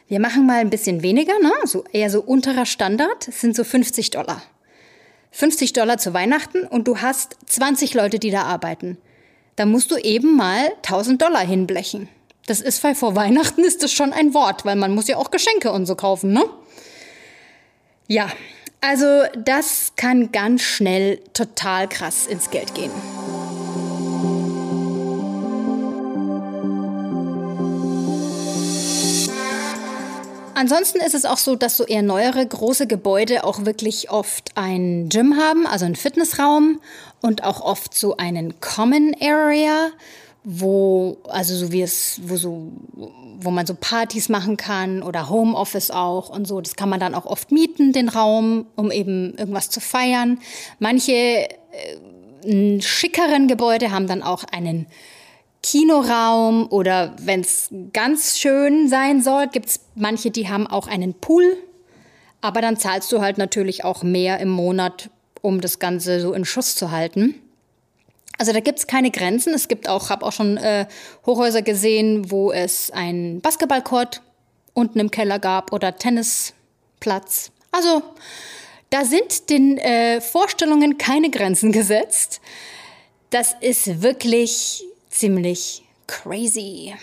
wir 0.08 0.20
machen 0.20 0.46
mal 0.46 0.60
ein 0.60 0.70
bisschen 0.70 1.02
weniger, 1.02 1.38
ne? 1.40 1.52
so 1.64 1.84
eher 1.92 2.10
so 2.10 2.20
unterer 2.20 2.66
Standard, 2.66 3.24
sind 3.24 3.54
so 3.56 3.64
50 3.64 4.10
Dollar. 4.10 4.42
50 5.32 5.72
Dollar 5.72 5.98
zu 5.98 6.14
Weihnachten 6.14 6.64
und 6.64 6.86
du 6.86 6.98
hast 6.98 7.36
20 7.46 7.94
Leute, 7.94 8.18
die 8.18 8.30
da 8.30 8.42
arbeiten. 8.44 8.96
Da 9.56 9.66
musst 9.66 9.90
du 9.90 9.96
eben 9.96 10.36
mal 10.36 10.68
1000 10.76 11.20
Dollar 11.20 11.44
hinblechen. 11.44 12.08
Das 12.46 12.60
ist, 12.60 12.82
weil 12.84 12.94
vor 12.94 13.16
Weihnachten 13.16 13.64
ist 13.64 13.82
das 13.82 13.92
schon 13.92 14.12
ein 14.12 14.34
Wort, 14.34 14.64
weil 14.64 14.76
man 14.76 14.94
muss 14.94 15.08
ja 15.08 15.16
auch 15.16 15.30
Geschenke 15.30 15.72
und 15.72 15.86
so 15.86 15.96
kaufen, 15.96 16.32
ne? 16.32 16.44
Ja, 18.06 18.30
also 18.86 19.22
das 19.38 19.92
kann 19.96 20.30
ganz 20.30 20.62
schnell 20.62 21.18
total 21.32 21.88
krass 21.88 22.26
ins 22.26 22.50
Geld 22.50 22.74
gehen. 22.74 22.90
Ansonsten 30.54 30.98
ist 31.00 31.14
es 31.14 31.24
auch 31.24 31.38
so, 31.38 31.56
dass 31.56 31.76
so 31.76 31.84
eher 31.84 32.02
neuere 32.02 32.46
große 32.46 32.86
Gebäude 32.86 33.44
auch 33.44 33.64
wirklich 33.64 34.10
oft 34.10 34.50
ein 34.54 35.08
Gym 35.08 35.36
haben, 35.36 35.66
also 35.66 35.84
einen 35.84 35.96
Fitnessraum 35.96 36.80
und 37.20 37.42
auch 37.42 37.60
oft 37.60 37.94
so 37.94 38.16
einen 38.18 38.60
Common 38.60 39.16
Area 39.20 39.90
wo, 40.44 41.16
also 41.24 41.56
so 41.56 41.72
wie 41.72 41.80
es, 41.80 42.20
wo 42.24 42.36
so, 42.36 42.70
wo 43.40 43.50
man 43.50 43.66
so 43.66 43.74
Partys 43.74 44.28
machen 44.28 44.58
kann 44.58 45.02
oder 45.02 45.30
Homeoffice 45.30 45.90
auch 45.90 46.28
und 46.28 46.46
so. 46.46 46.60
Das 46.60 46.76
kann 46.76 46.90
man 46.90 47.00
dann 47.00 47.14
auch 47.14 47.24
oft 47.24 47.50
mieten, 47.50 47.92
den 47.92 48.10
Raum, 48.10 48.66
um 48.76 48.90
eben 48.90 49.34
irgendwas 49.36 49.70
zu 49.70 49.80
feiern. 49.80 50.38
Manche 50.78 51.12
äh, 51.12 52.80
schickeren 52.80 53.48
Gebäude 53.48 53.90
haben 53.90 54.06
dann 54.06 54.22
auch 54.22 54.44
einen 54.44 54.86
Kinoraum 55.62 56.66
oder 56.70 57.16
wenn 57.22 57.40
es 57.40 57.70
ganz 57.94 58.38
schön 58.38 58.90
sein 58.90 59.22
soll, 59.22 59.48
gibt 59.48 59.70
es 59.70 59.80
manche, 59.94 60.30
die 60.30 60.50
haben 60.50 60.66
auch 60.66 60.86
einen 60.86 61.14
Pool. 61.14 61.56
Aber 62.42 62.60
dann 62.60 62.76
zahlst 62.76 63.10
du 63.12 63.22
halt 63.22 63.38
natürlich 63.38 63.82
auch 63.82 64.02
mehr 64.02 64.40
im 64.40 64.50
Monat, 64.50 65.08
um 65.40 65.62
das 65.62 65.78
Ganze 65.78 66.20
so 66.20 66.34
in 66.34 66.44
Schuss 66.44 66.76
zu 66.76 66.90
halten. 66.90 67.36
Also 68.38 68.52
da 68.52 68.60
gibt's 68.60 68.86
keine 68.86 69.10
Grenzen. 69.10 69.54
Es 69.54 69.68
gibt 69.68 69.88
auch, 69.88 70.10
habe 70.10 70.24
auch 70.26 70.32
schon 70.32 70.56
äh, 70.56 70.86
Hochhäuser 71.24 71.62
gesehen, 71.62 72.30
wo 72.30 72.52
es 72.52 72.90
ein 72.90 73.40
Basketballcourt 73.40 74.22
unten 74.72 74.98
im 74.98 75.10
Keller 75.10 75.38
gab 75.38 75.72
oder 75.72 75.96
Tennisplatz. 75.96 77.52
Also 77.70 78.02
da 78.90 79.04
sind 79.04 79.50
den 79.50 79.78
äh, 79.78 80.20
Vorstellungen 80.20 80.98
keine 80.98 81.30
Grenzen 81.30 81.72
gesetzt. 81.72 82.40
Das 83.30 83.56
ist 83.60 84.02
wirklich 84.02 84.84
ziemlich 85.10 85.82
crazy. 86.06 86.94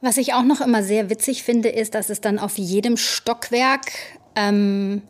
Was 0.00 0.16
ich 0.16 0.32
auch 0.34 0.42
noch 0.42 0.60
immer 0.60 0.82
sehr 0.82 1.10
witzig 1.10 1.42
finde, 1.42 1.68
ist, 1.68 1.94
dass 1.94 2.08
es 2.08 2.20
dann 2.20 2.38
auf 2.38 2.56
jedem 2.56 2.96
Stockwerk 2.96 3.90
ähm, 4.36 5.02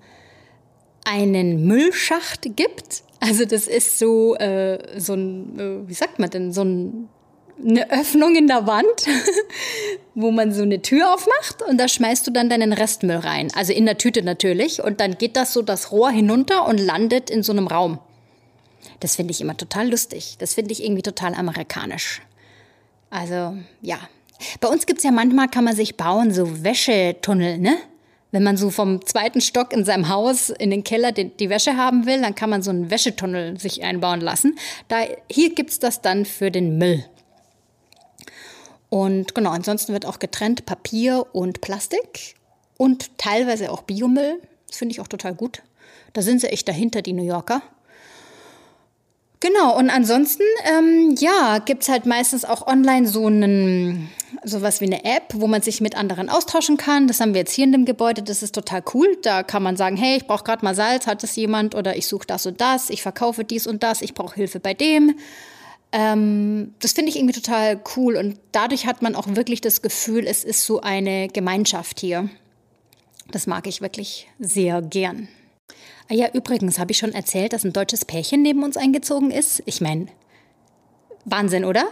einen 1.04 1.66
Müllschacht 1.66 2.56
gibt. 2.56 3.02
Also 3.20 3.44
das 3.44 3.66
ist 3.66 3.98
so, 3.98 4.36
äh, 4.36 4.98
so 4.98 5.14
ein, 5.14 5.58
äh, 5.58 5.88
wie 5.88 5.94
sagt 5.94 6.18
man 6.18 6.30
denn, 6.30 6.52
so 6.52 6.62
ein, 6.62 7.08
eine 7.64 7.90
Öffnung 7.90 8.36
in 8.36 8.46
der 8.46 8.66
Wand, 8.66 8.86
wo 10.14 10.30
man 10.30 10.52
so 10.52 10.62
eine 10.62 10.80
Tür 10.82 11.12
aufmacht 11.14 11.62
und 11.68 11.78
da 11.78 11.88
schmeißt 11.88 12.26
du 12.26 12.30
dann 12.30 12.48
deinen 12.48 12.72
Restmüll 12.72 13.16
rein. 13.16 13.50
Also 13.54 13.72
in 13.72 13.86
der 13.86 13.98
Tüte 13.98 14.22
natürlich. 14.22 14.82
Und 14.82 15.00
dann 15.00 15.18
geht 15.18 15.36
das 15.36 15.52
so 15.52 15.62
das 15.62 15.90
Rohr 15.90 16.10
hinunter 16.10 16.66
und 16.66 16.78
landet 16.78 17.30
in 17.30 17.42
so 17.42 17.52
einem 17.52 17.66
Raum. 17.66 17.98
Das 19.00 19.16
finde 19.16 19.32
ich 19.32 19.40
immer 19.40 19.56
total 19.56 19.90
lustig. 19.90 20.36
Das 20.38 20.54
finde 20.54 20.72
ich 20.72 20.84
irgendwie 20.84 21.02
total 21.02 21.34
amerikanisch. 21.34 22.22
Also 23.10 23.56
ja. 23.82 23.98
Bei 24.60 24.68
uns 24.68 24.86
gibt's 24.86 25.02
ja 25.02 25.10
manchmal, 25.10 25.48
kann 25.48 25.64
man 25.64 25.74
sich 25.74 25.96
bauen, 25.96 26.32
so 26.32 26.62
Wäschetunnel, 26.62 27.58
ne? 27.58 27.76
Wenn 28.30 28.42
man 28.42 28.56
so 28.56 28.70
vom 28.70 29.04
zweiten 29.06 29.40
Stock 29.40 29.72
in 29.72 29.84
seinem 29.84 30.08
Haus 30.08 30.50
in 30.50 30.70
den 30.70 30.84
Keller 30.84 31.12
die, 31.12 31.28
die 31.28 31.48
Wäsche 31.48 31.76
haben 31.76 32.04
will, 32.04 32.20
dann 32.20 32.34
kann 32.34 32.50
man 32.50 32.62
so 32.62 32.70
einen 32.70 32.90
Wäschetunnel 32.90 33.58
sich 33.58 33.82
einbauen 33.82 34.20
lassen. 34.20 34.58
Da, 34.88 34.98
hier 35.30 35.54
gibt's 35.54 35.78
das 35.78 36.02
dann 36.02 36.26
für 36.26 36.50
den 36.50 36.76
Müll. 36.76 37.04
Und 38.90 39.34
genau, 39.34 39.50
ansonsten 39.50 39.92
wird 39.92 40.06
auch 40.06 40.18
getrennt 40.18 40.66
Papier 40.66 41.26
und 41.32 41.60
Plastik 41.60 42.34
und 42.76 43.16
teilweise 43.18 43.70
auch 43.70 43.82
Biomüll. 43.82 44.40
Das 44.66 44.76
finde 44.76 44.92
ich 44.92 45.00
auch 45.00 45.08
total 45.08 45.34
gut. 45.34 45.62
Da 46.12 46.22
sind 46.22 46.40
sie 46.40 46.48
echt 46.48 46.68
dahinter, 46.68 47.02
die 47.02 47.12
New 47.12 47.24
Yorker. 47.24 47.62
Genau, 49.40 49.78
und 49.78 49.88
ansonsten, 49.88 50.42
ähm, 50.64 51.14
ja, 51.16 51.58
gibt's 51.58 51.88
halt 51.88 52.06
meistens 52.06 52.44
auch 52.44 52.66
online 52.66 53.06
so 53.06 53.26
einen, 53.26 54.10
sowas 54.42 54.80
wie 54.80 54.86
eine 54.86 55.04
App, 55.04 55.32
wo 55.34 55.46
man 55.46 55.62
sich 55.62 55.80
mit 55.80 55.96
anderen 55.96 56.28
austauschen 56.28 56.76
kann. 56.76 57.06
Das 57.06 57.20
haben 57.20 57.34
wir 57.34 57.42
jetzt 57.42 57.52
hier 57.52 57.64
in 57.64 57.70
dem 57.70 57.84
Gebäude, 57.84 58.22
das 58.22 58.42
ist 58.42 58.54
total 58.54 58.82
cool. 58.94 59.16
Da 59.22 59.44
kann 59.44 59.62
man 59.62 59.76
sagen, 59.76 59.96
hey, 59.96 60.16
ich 60.16 60.26
brauche 60.26 60.42
gerade 60.42 60.64
mal 60.64 60.74
Salz, 60.74 61.06
hat 61.06 61.22
das 61.22 61.36
jemand? 61.36 61.76
Oder 61.76 61.96
ich 61.96 62.08
suche 62.08 62.26
das 62.26 62.46
und 62.46 62.60
das, 62.60 62.90
ich 62.90 63.02
verkaufe 63.02 63.44
dies 63.44 63.68
und 63.68 63.84
das, 63.84 64.02
ich 64.02 64.14
brauche 64.14 64.34
Hilfe 64.34 64.58
bei 64.58 64.74
dem. 64.74 65.14
Ähm, 65.92 66.74
das 66.80 66.92
finde 66.92 67.10
ich 67.10 67.16
irgendwie 67.16 67.40
total 67.40 67.80
cool 67.96 68.16
und 68.16 68.38
dadurch 68.50 68.86
hat 68.86 69.02
man 69.02 69.14
auch 69.14 69.28
wirklich 69.28 69.60
das 69.60 69.82
Gefühl, 69.82 70.26
es 70.26 70.42
ist 70.42 70.66
so 70.66 70.80
eine 70.80 71.28
Gemeinschaft 71.28 72.00
hier. 72.00 72.28
Das 73.30 73.46
mag 73.46 73.66
ich 73.68 73.80
wirklich 73.80 74.28
sehr 74.38 74.82
gern. 74.82 75.28
Ah 76.08 76.14
ja, 76.14 76.28
übrigens, 76.32 76.78
habe 76.78 76.92
ich 76.92 76.98
schon 76.98 77.12
erzählt, 77.12 77.52
dass 77.52 77.64
ein 77.64 77.72
deutsches 77.72 78.04
Pärchen 78.04 78.42
neben 78.42 78.62
uns 78.62 78.76
eingezogen 78.76 79.30
ist? 79.30 79.62
Ich 79.66 79.80
meine, 79.80 80.06
Wahnsinn, 81.24 81.64
oder? 81.64 81.88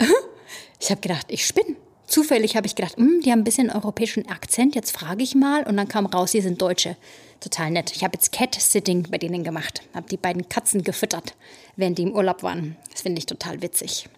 ich 0.80 0.90
habe 0.90 1.00
gedacht, 1.00 1.26
ich 1.28 1.46
spinne. 1.46 1.76
Zufällig 2.06 2.56
habe 2.56 2.66
ich 2.66 2.74
gedacht, 2.74 2.96
hm, 2.96 3.20
die 3.22 3.30
haben 3.30 3.40
ein 3.40 3.44
bisschen 3.44 3.70
europäischen 3.70 4.28
Akzent, 4.28 4.74
jetzt 4.74 4.92
frage 4.92 5.22
ich 5.22 5.34
mal. 5.34 5.64
Und 5.64 5.76
dann 5.76 5.88
kam 5.88 6.06
raus, 6.06 6.32
sie 6.32 6.40
sind 6.40 6.62
Deutsche. 6.62 6.96
Total 7.40 7.70
nett. 7.70 7.92
Ich 7.94 8.02
habe 8.02 8.14
jetzt 8.14 8.32
Cat-Sitting 8.32 9.08
bei 9.10 9.18
denen 9.18 9.44
gemacht. 9.44 9.82
Habe 9.94 10.08
die 10.08 10.16
beiden 10.16 10.48
Katzen 10.48 10.82
gefüttert, 10.82 11.34
während 11.76 11.98
die 11.98 12.04
im 12.04 12.14
Urlaub 12.14 12.42
waren. 12.42 12.76
Das 12.90 13.02
finde 13.02 13.18
ich 13.18 13.26
total 13.26 13.60
witzig. 13.60 14.08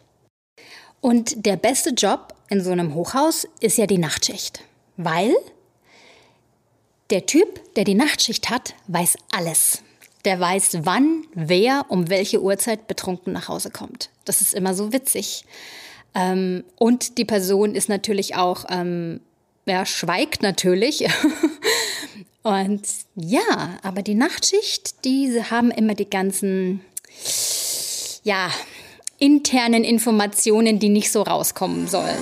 Und 1.00 1.46
der 1.46 1.56
beste 1.56 1.90
Job 1.90 2.34
in 2.48 2.62
so 2.62 2.70
einem 2.70 2.94
Hochhaus 2.94 3.46
ist 3.60 3.76
ja 3.76 3.86
die 3.86 3.98
Nachtschicht. 3.98 4.62
Weil 4.96 5.34
der 7.10 7.26
Typ, 7.26 7.74
der 7.74 7.84
die 7.84 7.94
Nachtschicht 7.94 8.50
hat, 8.50 8.74
weiß 8.86 9.16
alles. 9.32 9.82
Der 10.24 10.38
weiß, 10.38 10.80
wann, 10.82 11.24
wer, 11.34 11.86
um 11.88 12.10
welche 12.10 12.42
Uhrzeit 12.42 12.86
betrunken 12.86 13.32
nach 13.32 13.48
Hause 13.48 13.70
kommt. 13.70 14.10
Das 14.24 14.40
ist 14.40 14.54
immer 14.54 14.74
so 14.74 14.92
witzig. 14.92 15.44
Ähm, 16.14 16.64
und 16.76 17.18
die 17.18 17.24
Person 17.24 17.74
ist 17.74 17.88
natürlich 17.88 18.36
auch, 18.36 18.64
ähm, 18.68 19.20
ja, 19.66 19.86
schweigt 19.86 20.42
natürlich. 20.42 21.06
und 22.42 22.82
ja, 23.14 23.78
aber 23.82 24.02
die 24.02 24.14
Nachtschicht, 24.14 25.04
die 25.04 25.42
haben 25.50 25.70
immer 25.70 25.94
die 25.94 26.10
ganzen, 26.10 26.82
ja, 28.22 28.50
internen 29.18 29.84
Informationen, 29.84 30.78
die 30.78 30.88
nicht 30.88 31.12
so 31.12 31.22
rauskommen 31.22 31.88
sollen. 31.88 32.18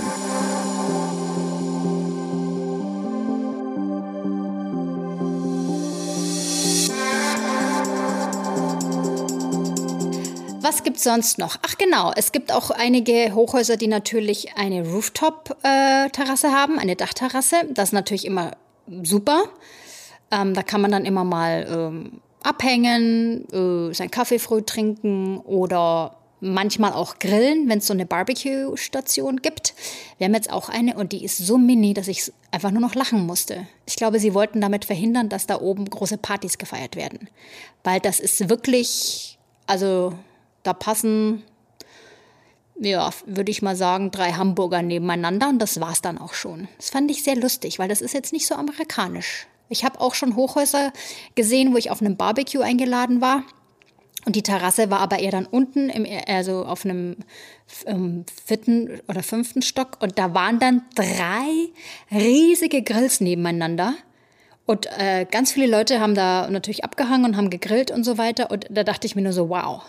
Was 10.69 10.83
gibt 10.83 10.99
es 10.99 11.05
sonst 11.05 11.39
noch? 11.39 11.57
Ach 11.63 11.79
genau, 11.79 12.13
es 12.15 12.31
gibt 12.31 12.53
auch 12.53 12.71
einige 12.71 13.35
Hochhäuser, 13.35 13.79
die 13.79 13.87
natürlich 13.87 14.55
eine 14.55 14.87
Rooftop-Terrasse 14.87 16.53
haben, 16.53 16.79
eine 16.79 16.95
Dachterrasse. 16.95 17.57
Das 17.71 17.89
ist 17.89 17.93
natürlich 17.95 18.27
immer 18.27 18.51
super. 19.03 19.45
Ähm, 20.31 20.53
da 20.53 20.63
kann 20.63 20.83
man 20.83 20.91
dann 20.91 21.07
immer 21.07 21.25
mal 21.25 21.67
ähm, 21.71 22.21
abhängen, 22.43 23.47
äh, 23.51 23.95
seinen 23.95 24.11
Kaffee 24.11 24.39
früh 24.39 24.61
trinken 24.61 25.39
oder 25.39 26.19
manchmal 26.41 26.93
auch 26.93 27.19
grillen, 27.19 27.67
wenn 27.71 27.79
es 27.79 27.87
so 27.87 27.95
eine 27.95 28.05
Barbecue-Station 28.05 29.39
gibt. 29.39 29.73
Wir 30.19 30.27
haben 30.27 30.35
jetzt 30.35 30.53
auch 30.53 30.69
eine 30.69 30.97
und 30.97 31.13
die 31.13 31.25
ist 31.25 31.39
so 31.39 31.57
mini, 31.57 31.95
dass 31.95 32.09
ich 32.09 32.31
einfach 32.51 32.73
nur 32.73 32.83
noch 32.83 32.95
lachen 32.95 33.25
musste. 33.25 33.67
Ich 33.87 33.97
glaube, 33.97 34.21
sie 34.21 34.35
wollten 34.35 34.61
damit 34.61 34.85
verhindern, 34.85 35.31
dass 35.31 35.47
da 35.47 35.63
oben 35.63 35.89
große 35.89 36.19
Partys 36.19 36.59
gefeiert 36.59 36.95
werden. 36.95 37.31
Weil 37.85 38.01
das 38.01 38.21
ist 38.21 38.51
wirklich, 38.51 39.39
also 39.67 40.13
da 40.63 40.73
passen, 40.73 41.43
ja, 42.79 43.11
würde 43.27 43.51
ich 43.51 43.63
mal 43.63 43.77
sagen, 43.77 44.11
drei 44.11 44.33
Hamburger 44.33 44.83
nebeneinander 44.83 45.49
und 45.49 45.59
das 45.59 45.81
war's 45.81 46.03
dann 46.03 46.19
auch 46.19 46.35
schon. 46.35 46.69
Das 46.77 46.91
fand 46.91 47.11
ich 47.11 47.23
sehr 47.23 47.37
lustig, 47.37 47.79
weil 47.79 47.89
das 47.89 48.01
ist 48.01 48.15
jetzt 48.15 48.33
nicht 48.33 48.47
so 48.47 48.55
amerikanisch. 48.55 49.47
Ich 49.69 49.85
habe 49.85 50.01
auch 50.01 50.15
schon 50.15 50.37
Hochhäuser 50.37 50.93
gesehen, 51.35 51.73
wo 51.73 51.77
ich 51.77 51.91
auf 51.91 52.01
einem 52.01 52.17
Barbecue 52.17 52.63
eingeladen 52.63 53.21
war. 53.21 53.43
Und 54.25 54.35
die 54.37 54.43
Terrasse 54.43 54.91
war 54.91 55.01
aber 55.01 55.21
eher 55.21 55.31
dann 55.31 55.47
unten, 55.47 55.89
im, 55.89 56.07
also 56.27 56.65
auf 56.65 56.85
einem 56.85 57.17
ähm, 57.87 58.25
vierten 58.45 59.01
oder 59.09 59.23
fünften 59.23 59.63
Stock. 59.63 59.99
Und 60.01 60.19
da 60.19 60.35
waren 60.35 60.59
dann 60.59 60.83
drei 60.95 61.69
riesige 62.11 62.83
Grills 62.83 63.21
nebeneinander. 63.21 63.95
Und 64.67 64.87
äh, 64.99 65.25
ganz 65.31 65.53
viele 65.53 65.67
Leute 65.67 66.01
haben 66.01 66.15
da 66.15 66.51
natürlich 66.51 66.85
abgehangen 66.85 67.25
und 67.25 67.37
haben 67.37 67.49
gegrillt 67.49 67.91
und 67.91 68.05
so 68.05 68.19
weiter. 68.19 68.51
Und 68.51 68.67
da 68.71 68.85
dachte 68.85 69.07
ich 69.07 69.17
mir 69.17 69.23
nur 69.23 69.33
so, 69.33 69.49
wow. 69.49 69.83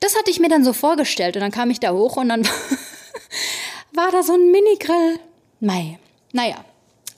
Das 0.00 0.16
hatte 0.16 0.30
ich 0.30 0.40
mir 0.40 0.48
dann 0.48 0.64
so 0.64 0.72
vorgestellt. 0.72 1.36
Und 1.36 1.42
dann 1.42 1.50
kam 1.50 1.70
ich 1.70 1.80
da 1.80 1.92
hoch 1.92 2.16
und 2.16 2.28
dann 2.28 2.44
war 3.92 4.10
da 4.10 4.22
so 4.22 4.34
ein 4.34 4.50
Mini-Grill. 4.50 5.18
Mei. 5.60 5.98
Naja. 6.32 6.64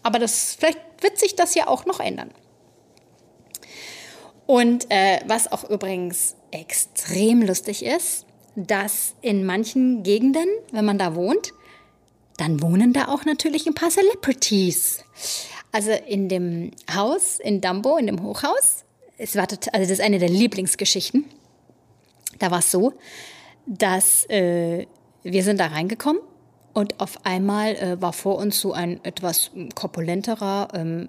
Aber 0.02 0.18
das, 0.18 0.56
vielleicht 0.58 0.78
wird 1.00 1.18
sich 1.18 1.34
das 1.34 1.54
ja 1.54 1.66
auch 1.66 1.86
noch 1.86 2.00
ändern. 2.00 2.30
Und 4.46 4.90
äh, 4.90 5.20
was 5.26 5.50
auch 5.50 5.68
übrigens 5.70 6.36
extrem 6.50 7.42
lustig 7.42 7.84
ist, 7.84 8.26
dass 8.56 9.14
in 9.22 9.44
manchen 9.44 10.02
Gegenden, 10.02 10.46
wenn 10.70 10.84
man 10.84 10.98
da 10.98 11.14
wohnt, 11.14 11.52
dann 12.36 12.62
wohnen 12.62 12.92
da 12.92 13.08
auch 13.08 13.24
natürlich 13.24 13.66
ein 13.66 13.74
paar 13.74 13.90
Celebrities. 13.90 14.98
Also 15.72 15.90
in 15.90 16.28
dem 16.28 16.70
Haus 16.94 17.38
in 17.40 17.60
Dumbo, 17.60 17.96
in 17.96 18.06
dem 18.06 18.22
Hochhaus, 18.22 18.84
es 19.18 19.36
war 19.36 19.48
total, 19.48 19.72
also 19.74 19.88
das 19.88 19.98
ist 19.98 20.04
eine 20.04 20.18
der 20.18 20.28
Lieblingsgeschichten. 20.28 21.24
Da 22.38 22.50
war 22.50 22.58
es 22.60 22.70
so, 22.70 22.92
dass 23.66 24.28
äh, 24.28 24.86
wir 25.22 25.42
sind 25.42 25.58
da 25.60 25.66
reingekommen 25.66 26.20
und 26.72 27.00
auf 27.00 27.24
einmal 27.24 27.76
äh, 27.76 28.00
war 28.00 28.12
vor 28.12 28.36
uns 28.36 28.60
so 28.60 28.72
ein 28.72 29.02
etwas 29.04 29.50
korpulenterer 29.74 30.68
ähm, 30.74 31.08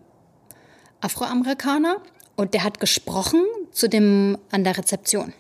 Afroamerikaner 1.02 1.98
und 2.36 2.54
der 2.54 2.64
hat 2.64 2.80
gesprochen 2.80 3.44
zu 3.72 3.90
dem 3.90 4.38
an 4.52 4.64
der 4.64 4.78
Rezeption. 4.78 5.34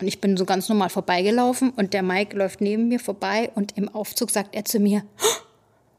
Und 0.00 0.06
ich 0.06 0.20
bin 0.20 0.36
so 0.36 0.44
ganz 0.44 0.68
normal 0.68 0.90
vorbeigelaufen 0.90 1.70
und 1.70 1.92
der 1.92 2.02
Mike 2.02 2.36
läuft 2.36 2.60
neben 2.60 2.88
mir 2.88 3.00
vorbei 3.00 3.50
und 3.54 3.76
im 3.76 3.88
Aufzug 3.88 4.30
sagt 4.30 4.54
er 4.54 4.64
zu 4.64 4.78
mir, 4.78 5.02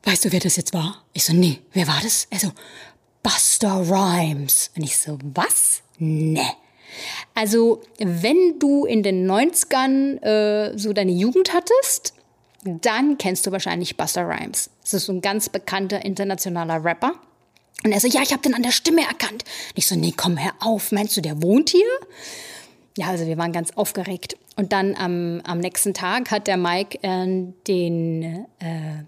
weißt 0.04 0.26
du, 0.26 0.32
wer 0.32 0.40
das 0.40 0.56
jetzt 0.56 0.74
war? 0.74 1.04
Ich 1.14 1.26
so, 1.26 1.34
nee, 1.34 1.60
wer 1.74 1.88
war 1.88 2.00
das? 2.02 2.28
Er 2.30 2.40
so, 2.40 2.52
Buster 3.24 3.90
Rhymes. 3.90 4.72
Und 4.76 4.84
ich 4.84 4.98
so, 4.98 5.20
was? 5.34 5.82
Nee. 5.98 6.42
Also, 7.40 7.80
wenn 8.00 8.60
du 8.60 8.84
in 8.84 9.02
den 9.02 9.26
90ern 9.26 10.22
äh, 10.22 10.78
so 10.78 10.92
deine 10.92 11.14
Jugend 11.14 11.54
hattest, 11.54 12.14
dann 12.66 13.18
kennst 13.18 13.48
du 13.48 13.54
wahrscheinlich 13.54 13.96
Buster 13.96 14.28
Rhymes. 14.28 14.72
Das 14.82 14.94
ist 14.94 15.06
so 15.06 15.14
ein 15.14 15.22
ganz 15.22 15.48
bekannter 15.48 16.04
internationaler 16.04 16.84
Rapper. 16.84 17.14
Und 17.86 17.94
er 17.94 18.02
so, 18.02 18.10
ja, 18.10 18.22
ich 18.24 18.34
habe 18.34 18.42
den 18.42 18.54
an 18.56 18.62
der 18.62 18.74
Stimme 18.74 19.04
erkannt. 19.04 19.46
Und 19.46 19.78
ich 19.78 19.88
so, 19.88 19.96
nee, 19.96 20.14
komm, 20.14 20.38
hör 20.38 20.52
auf. 20.60 20.92
Meinst 20.92 21.16
du, 21.16 21.22
der 21.22 21.42
wohnt 21.42 21.70
hier? 21.70 21.88
Ja, 22.98 23.08
also 23.08 23.26
wir 23.26 23.38
waren 23.38 23.54
ganz 23.54 23.72
aufgeregt. 23.78 24.36
Und 24.58 24.74
dann 24.74 24.98
am, 24.98 25.40
am 25.46 25.60
nächsten 25.60 25.94
Tag 25.94 26.32
hat 26.32 26.46
der 26.46 26.58
Mike 26.58 27.00
äh, 27.04 27.54
den 27.70 28.48
äh, 28.60 29.06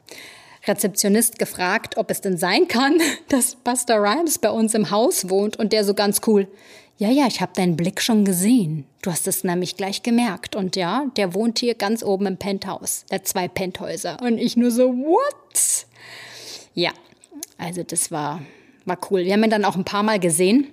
Rezeptionist 0.67 1.37
gefragt, 1.37 1.97
ob 1.97 2.09
es 2.09 2.21
denn 2.21 2.37
sein 2.37 2.69
kann, 2.69 2.97
dass 3.27 3.55
Buster 3.55 3.97
Rhymes 3.97 4.39
bei 4.39 4.51
uns 4.51 4.73
im 4.73 4.89
Haus 4.89 5.29
wohnt. 5.29 5.57
Und 5.57 5.73
der 5.73 5.83
so 5.83 5.93
ganz 5.93 6.21
cool, 6.27 6.47
ja, 7.01 7.09
ja, 7.09 7.25
ich 7.25 7.41
habe 7.41 7.51
deinen 7.55 7.75
Blick 7.75 7.99
schon 7.99 8.25
gesehen. 8.25 8.85
Du 9.01 9.09
hast 9.09 9.27
es 9.27 9.43
nämlich 9.43 9.75
gleich 9.75 10.03
gemerkt. 10.03 10.55
Und 10.55 10.75
ja, 10.75 11.05
der 11.17 11.33
wohnt 11.33 11.57
hier 11.57 11.73
ganz 11.73 12.03
oben 12.03 12.27
im 12.27 12.37
Penthouse. 12.37 13.05
Der 13.09 13.23
zwei 13.23 13.47
Penthäuser. 13.47 14.19
Und 14.21 14.37
ich 14.37 14.55
nur 14.55 14.69
so, 14.69 14.89
what? 14.89 15.87
Ja, 16.75 16.91
also 17.57 17.81
das 17.81 18.11
war 18.11 18.39
war 18.85 18.99
cool. 19.09 19.25
Wir 19.25 19.33
haben 19.33 19.43
ihn 19.43 19.49
dann 19.49 19.65
auch 19.65 19.75
ein 19.75 19.83
paar 19.83 20.03
Mal 20.03 20.19
gesehen 20.19 20.67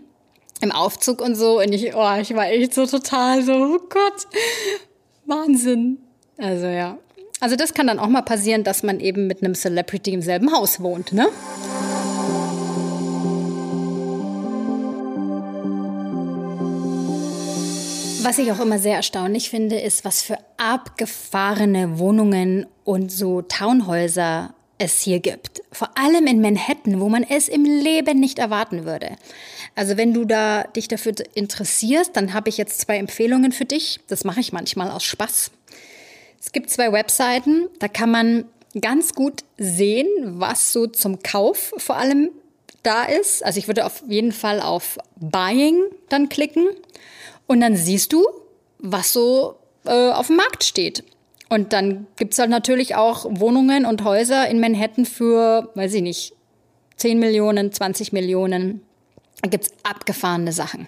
im 0.61 0.71
Aufzug 0.71 1.23
und 1.23 1.35
so. 1.35 1.61
Und 1.61 1.73
ich, 1.73 1.95
oh, 1.95 2.17
ich 2.21 2.35
war 2.35 2.51
echt 2.51 2.75
so 2.75 2.85
total 2.85 3.43
so, 3.43 3.55
oh 3.55 3.79
Gott, 3.89 4.27
Wahnsinn. 5.25 5.97
Also 6.37 6.67
ja. 6.67 6.99
Also 7.41 7.57
das 7.57 7.73
kann 7.73 7.87
dann 7.87 7.99
auch 7.99 8.09
mal 8.09 8.21
passieren, 8.21 8.65
dass 8.65 8.83
man 8.83 9.01
eben 9.01 9.29
mit 9.29 9.43
einem 9.43 9.55
Celebrity 9.55 10.13
im 10.13 10.21
selben 10.21 10.53
Haus 10.53 10.81
wohnt, 10.81 11.15
ne? 11.15 11.29
Was 18.23 18.39
ich 18.39 18.51
auch 18.51 18.59
immer 18.59 18.79
sehr 18.79 18.97
erstaunlich 18.97 19.49
finde, 19.49 19.79
ist, 19.79 20.05
was 20.05 20.23
für 20.23 20.39
abgefahrene 20.57 21.99
Wohnungen 21.99 22.67
und 22.85 23.13
so 23.13 23.43
Townhäuser 23.43 24.55
es 24.79 25.01
hier 25.03 25.21
gibt. 25.21 25.63
Vor 25.71 25.97
allem 25.97 26.27
in 26.27 26.41
Manhattan, 26.41 27.01
wo 27.01 27.09
man 27.09 27.23
es 27.23 27.49
im 27.49 27.65
Leben 27.65 28.19
nicht 28.19 28.39
erwarten 28.41 28.85
würde. 28.85 29.17
Also 29.77 29.97
wenn 29.97 30.13
du 30.13 30.25
da 30.25 30.65
dich 30.65 30.89
dafür 30.89 31.15
interessierst, 31.35 32.17
dann 32.17 32.35
habe 32.35 32.49
ich 32.49 32.57
jetzt 32.57 32.81
zwei 32.81 32.97
Empfehlungen 32.97 33.53
für 33.53 33.65
dich. 33.65 34.01
Das 34.09 34.25
mache 34.25 34.41
ich 34.41 34.53
manchmal 34.53 34.91
aus 34.91 35.05
Spaß. 35.05 35.53
Es 36.41 36.53
gibt 36.53 36.71
zwei 36.71 36.93
Webseiten, 36.93 37.69
da 37.79 37.89
kann 37.89 38.11
man 38.11 38.45
ganz 38.81 39.15
gut 39.15 39.45
sehen, 39.59 40.09
was 40.23 40.73
so 40.73 40.87
zum 40.87 41.23
Kauf 41.23 41.73
vor 41.77 41.97
allem 41.97 42.31
da 42.83 43.05
ist. 43.05 43.45
Also 43.45 43.59
ich 43.59 43.69
würde 43.69 43.87
auf 43.87 44.03
jeden 44.09 44.33
Fall 44.33 44.61
auf 44.61 44.99
Buying 45.17 45.83
dann 46.09 46.29
klicken 46.29 46.69
und 47.49 47.61
dann 47.61 47.75
siehst 47.75 48.13
du, 48.13 48.25
was 48.79 49.13
so 49.13 49.57
äh, 49.85 50.11
auf 50.13 50.29
dem 50.29 50.37
Markt 50.37 50.63
steht. 50.63 51.03
Und 51.49 51.73
dann 51.73 52.07
gibt's 52.17 52.39
halt 52.39 52.51
natürlich 52.51 52.95
auch 52.95 53.25
Wohnungen 53.29 53.87
und 53.87 54.05
Häuser 54.05 54.49
in 54.49 54.61
Manhattan 54.61 55.07
für, 55.07 55.71
weiß 55.75 55.95
ich 55.95 56.03
nicht, 56.03 56.35
10 56.97 57.19
Millionen, 57.19 57.73
20 57.73 58.13
Millionen. 58.13 58.83
Da 59.43 59.49
gibt's 59.49 59.71
abgefahrene 59.83 60.53
Sachen. 60.53 60.87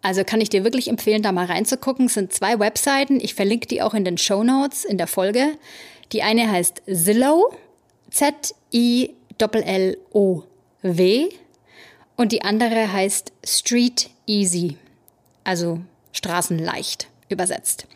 Also 0.00 0.24
kann 0.24 0.40
ich 0.40 0.48
dir 0.48 0.64
wirklich 0.64 0.88
empfehlen, 0.88 1.22
da 1.22 1.30
mal 1.30 1.44
reinzugucken. 1.46 2.06
Es 2.06 2.14
sind 2.14 2.32
zwei 2.32 2.58
Webseiten. 2.58 3.20
Ich 3.20 3.34
verlinke 3.34 3.68
die 3.68 3.82
auch 3.82 3.94
in 3.94 4.04
den 4.04 4.18
Show 4.18 4.42
Notes 4.42 4.84
in 4.84 4.98
der 4.98 5.06
Folge. 5.06 5.58
Die 6.12 6.22
eine 6.22 6.50
heißt 6.50 6.82
Zillow, 6.90 7.54
Z-I-L-L-O-W. 8.10 9.18
Und 12.16 12.32
die 12.32 12.42
andere 12.42 12.92
heißt 12.92 13.32
Street 13.44 14.10
Easy, 14.26 14.76
also 15.44 15.80
Straßenleicht 16.12 17.08
übersetzt. 17.28 17.86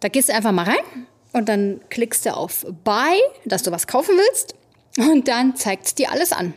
Da 0.00 0.08
gehst 0.08 0.28
du 0.28 0.34
einfach 0.34 0.52
mal 0.52 0.64
rein 0.64 1.06
und 1.32 1.48
dann 1.48 1.80
klickst 1.90 2.26
du 2.26 2.34
auf 2.34 2.66
Buy, 2.84 3.20
dass 3.44 3.62
du 3.62 3.70
was 3.70 3.86
kaufen 3.86 4.14
willst 4.16 4.54
und 4.96 5.28
dann 5.28 5.56
zeigt 5.56 5.86
es 5.86 5.94
dir 5.94 6.10
alles 6.10 6.32
an. 6.32 6.54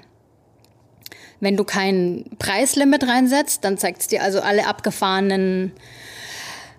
Wenn 1.40 1.58
du 1.58 1.66
kein 1.66 2.26
Preislimit 2.40 3.06
reinsetzt, 3.06 3.66
dann 3.66 3.78
zeigt 3.78 4.02
es 4.02 4.08
dir 4.08 4.24
also 4.24 4.40
alle 4.40 4.66
abgefahrenen 4.66 5.74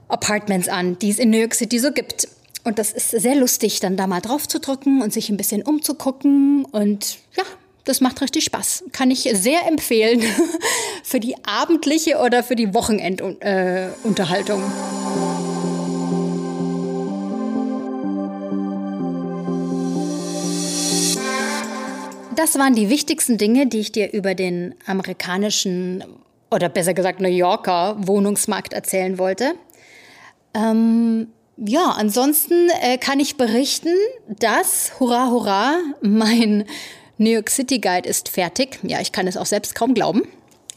Apartments 0.08 0.68
an, 0.68 0.98
die 0.98 1.10
es 1.10 1.18
in 1.18 1.30
New 1.30 1.38
York 1.38 1.54
City 1.54 1.78
so 1.78 1.92
gibt. 1.92 2.28
Und 2.64 2.78
das 2.78 2.92
ist 2.92 3.10
sehr 3.10 3.34
lustig, 3.34 3.80
dann 3.80 3.98
da 3.98 4.06
mal 4.06 4.22
drauf 4.22 4.48
zu 4.48 4.58
drücken 4.58 5.02
und 5.02 5.12
sich 5.12 5.28
ein 5.28 5.36
bisschen 5.36 5.62
umzugucken. 5.62 6.64
Und 6.64 7.18
ja, 7.36 7.44
das 7.84 8.00
macht 8.00 8.20
richtig 8.22 8.44
Spaß. 8.44 8.84
Kann 8.92 9.10
ich 9.10 9.28
sehr 9.34 9.66
empfehlen 9.68 10.22
für 11.02 11.20
die 11.20 11.36
abendliche 11.44 12.18
oder 12.18 12.42
für 12.42 12.56
die 12.56 12.72
Wochenendunterhaltung. 12.74 14.62
Das 22.36 22.58
waren 22.58 22.74
die 22.74 22.90
wichtigsten 22.90 23.38
Dinge, 23.38 23.66
die 23.68 23.78
ich 23.78 23.92
dir 23.92 24.12
über 24.12 24.34
den 24.34 24.74
amerikanischen 24.86 26.02
oder 26.50 26.68
besser 26.68 26.92
gesagt 26.94 27.20
New 27.20 27.28
Yorker 27.28 27.96
Wohnungsmarkt 27.98 28.72
erzählen 28.72 29.18
wollte. 29.18 29.54
Ähm, 30.52 31.28
ja, 31.56 31.90
ansonsten 31.96 32.68
äh, 32.82 32.98
kann 32.98 33.20
ich 33.20 33.36
berichten, 33.36 33.94
dass, 34.28 34.98
hurra, 34.98 35.30
hurra, 35.30 35.76
mein 36.00 36.64
New 37.18 37.30
York 37.30 37.50
City 37.50 37.78
Guide 37.78 38.08
ist 38.08 38.28
fertig. 38.28 38.78
Ja, 38.82 39.00
ich 39.00 39.12
kann 39.12 39.26
es 39.26 39.36
auch 39.36 39.46
selbst 39.46 39.74
kaum 39.74 39.94
glauben. 39.94 40.22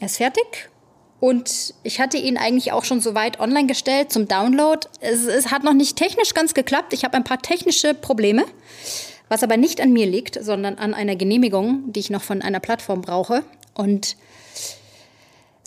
Er 0.00 0.06
ist 0.06 0.18
fertig. 0.18 0.70
Und 1.20 1.74
ich 1.82 2.00
hatte 2.00 2.16
ihn 2.16 2.36
eigentlich 2.36 2.70
auch 2.72 2.84
schon 2.84 3.00
soweit 3.00 3.40
online 3.40 3.66
gestellt 3.66 4.12
zum 4.12 4.28
Download. 4.28 4.86
Es, 5.00 5.24
es 5.24 5.50
hat 5.50 5.64
noch 5.64 5.74
nicht 5.74 5.96
technisch 5.96 6.32
ganz 6.34 6.54
geklappt. 6.54 6.92
Ich 6.92 7.04
habe 7.04 7.16
ein 7.16 7.24
paar 7.24 7.42
technische 7.42 7.94
Probleme 7.94 8.44
was 9.28 9.42
aber 9.42 9.56
nicht 9.56 9.80
an 9.80 9.92
mir 9.92 10.06
liegt, 10.06 10.42
sondern 10.42 10.76
an 10.76 10.94
einer 10.94 11.16
Genehmigung, 11.16 11.92
die 11.92 12.00
ich 12.00 12.10
noch 12.10 12.22
von 12.22 12.42
einer 12.42 12.60
Plattform 12.60 13.02
brauche. 13.02 13.44
Und 13.74 14.16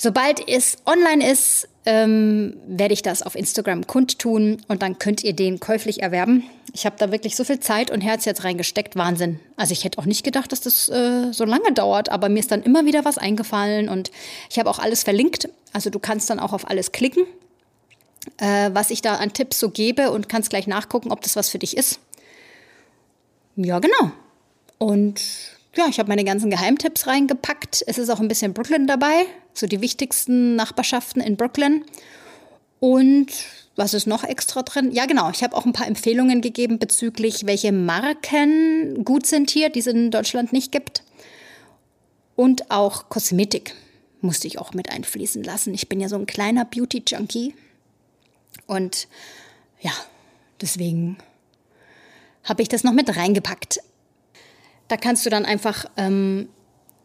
Sobald 0.03 0.49
es 0.49 0.77
online 0.87 1.31
ist, 1.31 1.69
ähm, 1.85 2.57
werde 2.65 2.91
ich 2.91 3.03
das 3.03 3.21
auf 3.21 3.35
Instagram 3.35 3.85
kundtun 3.85 4.57
und 4.67 4.81
dann 4.81 4.97
könnt 4.97 5.23
ihr 5.23 5.33
den 5.33 5.59
käuflich 5.59 6.01
erwerben. 6.01 6.43
Ich 6.73 6.85
habe 6.85 6.95
da 6.97 7.11
wirklich 7.11 7.35
so 7.35 7.43
viel 7.43 7.59
Zeit 7.59 7.91
und 7.91 8.01
Herz 8.01 8.25
jetzt 8.25 8.43
reingesteckt. 8.43 8.95
Wahnsinn. 8.95 9.39
Also 9.57 9.73
ich 9.73 9.83
hätte 9.83 9.97
auch 9.97 10.05
nicht 10.05 10.23
gedacht, 10.23 10.51
dass 10.51 10.61
das 10.61 10.87
äh, 10.89 11.33
so 11.33 11.43
lange 11.43 11.73
dauert, 11.73 12.09
aber 12.09 12.29
mir 12.29 12.39
ist 12.39 12.51
dann 12.51 12.63
immer 12.63 12.85
wieder 12.85 13.03
was 13.03 13.17
eingefallen 13.17 13.89
und 13.89 14.11
ich 14.49 14.57
habe 14.57 14.69
auch 14.69 14.79
alles 14.79 15.03
verlinkt. 15.03 15.49
Also 15.73 15.89
du 15.89 15.99
kannst 15.99 16.29
dann 16.29 16.39
auch 16.39 16.53
auf 16.53 16.69
alles 16.69 16.91
klicken, 16.91 17.25
äh, 18.37 18.69
was 18.73 18.89
ich 18.89 19.01
da 19.01 19.15
an 19.15 19.33
Tipps 19.33 19.59
so 19.59 19.69
gebe 19.69 20.11
und 20.11 20.29
kannst 20.29 20.49
gleich 20.49 20.67
nachgucken, 20.67 21.11
ob 21.11 21.21
das 21.21 21.35
was 21.35 21.49
für 21.49 21.59
dich 21.59 21.75
ist. 21.75 21.99
Ja, 23.57 23.79
genau. 23.79 24.11
Und 24.77 25.21
ja, 25.75 25.87
ich 25.89 25.99
habe 25.99 26.09
meine 26.09 26.23
ganzen 26.23 26.49
Geheimtipps 26.49 27.07
reingepackt. 27.07 27.83
Es 27.85 27.97
ist 27.97 28.09
auch 28.09 28.19
ein 28.19 28.27
bisschen 28.27 28.53
Brooklyn 28.53 28.87
dabei, 28.87 29.25
so 29.53 29.67
die 29.67 29.81
wichtigsten 29.81 30.55
Nachbarschaften 30.55 31.21
in 31.21 31.37
Brooklyn. 31.37 31.85
Und 32.79 33.27
was 33.81 33.95
ist 33.95 34.05
noch 34.05 34.23
extra 34.23 34.61
drin? 34.61 34.91
Ja, 34.91 35.07
genau. 35.07 35.31
Ich 35.31 35.43
habe 35.43 35.55
auch 35.57 35.65
ein 35.65 35.73
paar 35.73 35.87
Empfehlungen 35.87 36.41
gegeben 36.41 36.77
bezüglich, 36.77 37.47
welche 37.47 37.71
Marken 37.71 39.03
gut 39.03 39.25
sind 39.25 39.49
hier, 39.49 39.69
die 39.69 39.79
es 39.79 39.87
in 39.87 40.11
Deutschland 40.11 40.53
nicht 40.53 40.71
gibt. 40.71 41.03
Und 42.35 42.69
auch 42.69 43.09
Kosmetik 43.09 43.73
musste 44.21 44.45
ich 44.45 44.59
auch 44.59 44.73
mit 44.73 44.91
einfließen 44.91 45.43
lassen. 45.43 45.73
Ich 45.73 45.89
bin 45.89 45.99
ja 45.99 46.09
so 46.09 46.15
ein 46.15 46.27
kleiner 46.27 46.63
Beauty-Junkie. 46.63 47.55
Und 48.67 49.07
ja, 49.81 49.91
deswegen 50.61 51.17
habe 52.43 52.61
ich 52.61 52.69
das 52.69 52.83
noch 52.83 52.93
mit 52.93 53.15
reingepackt. 53.15 53.79
Da 54.89 54.97
kannst 54.97 55.25
du 55.25 55.31
dann 55.31 55.45
einfach 55.45 55.85
ähm, 55.97 56.49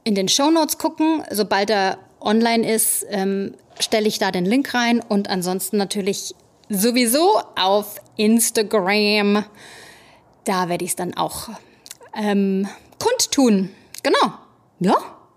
in 0.05 0.15
den 0.15 0.29
Show 0.29 0.51
Notes 0.51 0.77
gucken. 0.77 1.23
Sobald 1.31 1.71
er 1.71 1.99
online 2.21 2.71
ist, 2.71 3.07
ähm, 3.09 3.55
stelle 3.81 4.09
ich 4.09 4.19
da 4.19 4.31
den 4.31 4.45
Link 4.45 4.75
rein 4.75 5.01
und 5.01 5.31
ansonsten 5.31 5.79
natürlich 5.79 6.35
sowieso 6.69 7.41
auf 7.57 8.01
Instagram. 8.17 9.45
Da 10.45 10.69
werde 10.69 10.85
ich 10.85 10.91
es 10.91 10.97
dann 10.97 11.17
auch 11.17 11.49
ähm, 12.15 12.69
kundtun. 12.99 13.71
Genau. 14.03 14.35
Ja, 14.81 14.97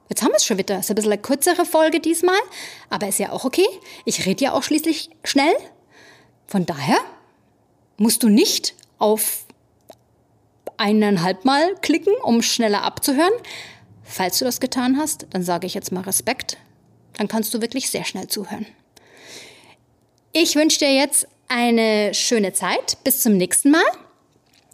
jetzt 0.09 0.21
haben 0.21 0.31
wir 0.31 0.37
es 0.37 0.45
schon 0.45 0.57
wieder. 0.57 0.79
Ist 0.79 0.89
ein 0.89 0.95
bisschen 0.95 1.11
eine 1.11 1.21
kürzere 1.21 1.65
Folge 1.65 1.99
diesmal, 1.99 2.39
aber 2.89 3.07
ist 3.07 3.19
ja 3.19 3.31
auch 3.31 3.45
okay. 3.45 3.67
Ich 4.05 4.25
rede 4.25 4.43
ja 4.43 4.53
auch 4.53 4.63
schließlich 4.63 5.09
schnell. 5.23 5.53
Von 6.47 6.65
daher 6.65 6.97
musst 7.97 8.23
du 8.23 8.29
nicht 8.29 8.75
auf 8.97 9.45
eineinhalb 10.77 11.45
Mal 11.45 11.75
klicken, 11.81 12.13
um 12.23 12.41
schneller 12.41 12.83
abzuhören. 12.83 13.33
Falls 14.03 14.39
du 14.39 14.45
das 14.45 14.59
getan 14.59 14.97
hast, 14.97 15.27
dann 15.31 15.43
sage 15.43 15.67
ich 15.67 15.73
jetzt 15.73 15.91
mal 15.91 16.01
Respekt. 16.01 16.57
Dann 17.13 17.27
kannst 17.27 17.53
du 17.53 17.61
wirklich 17.61 17.89
sehr 17.89 18.05
schnell 18.05 18.27
zuhören. 18.27 18.65
Ich 20.31 20.55
wünsche 20.55 20.77
dir 20.77 20.93
jetzt 20.93 21.27
eine 21.47 22.13
schöne 22.13 22.53
Zeit. 22.53 22.97
Bis 23.03 23.21
zum 23.21 23.35
nächsten 23.35 23.71
Mal. 23.71 23.81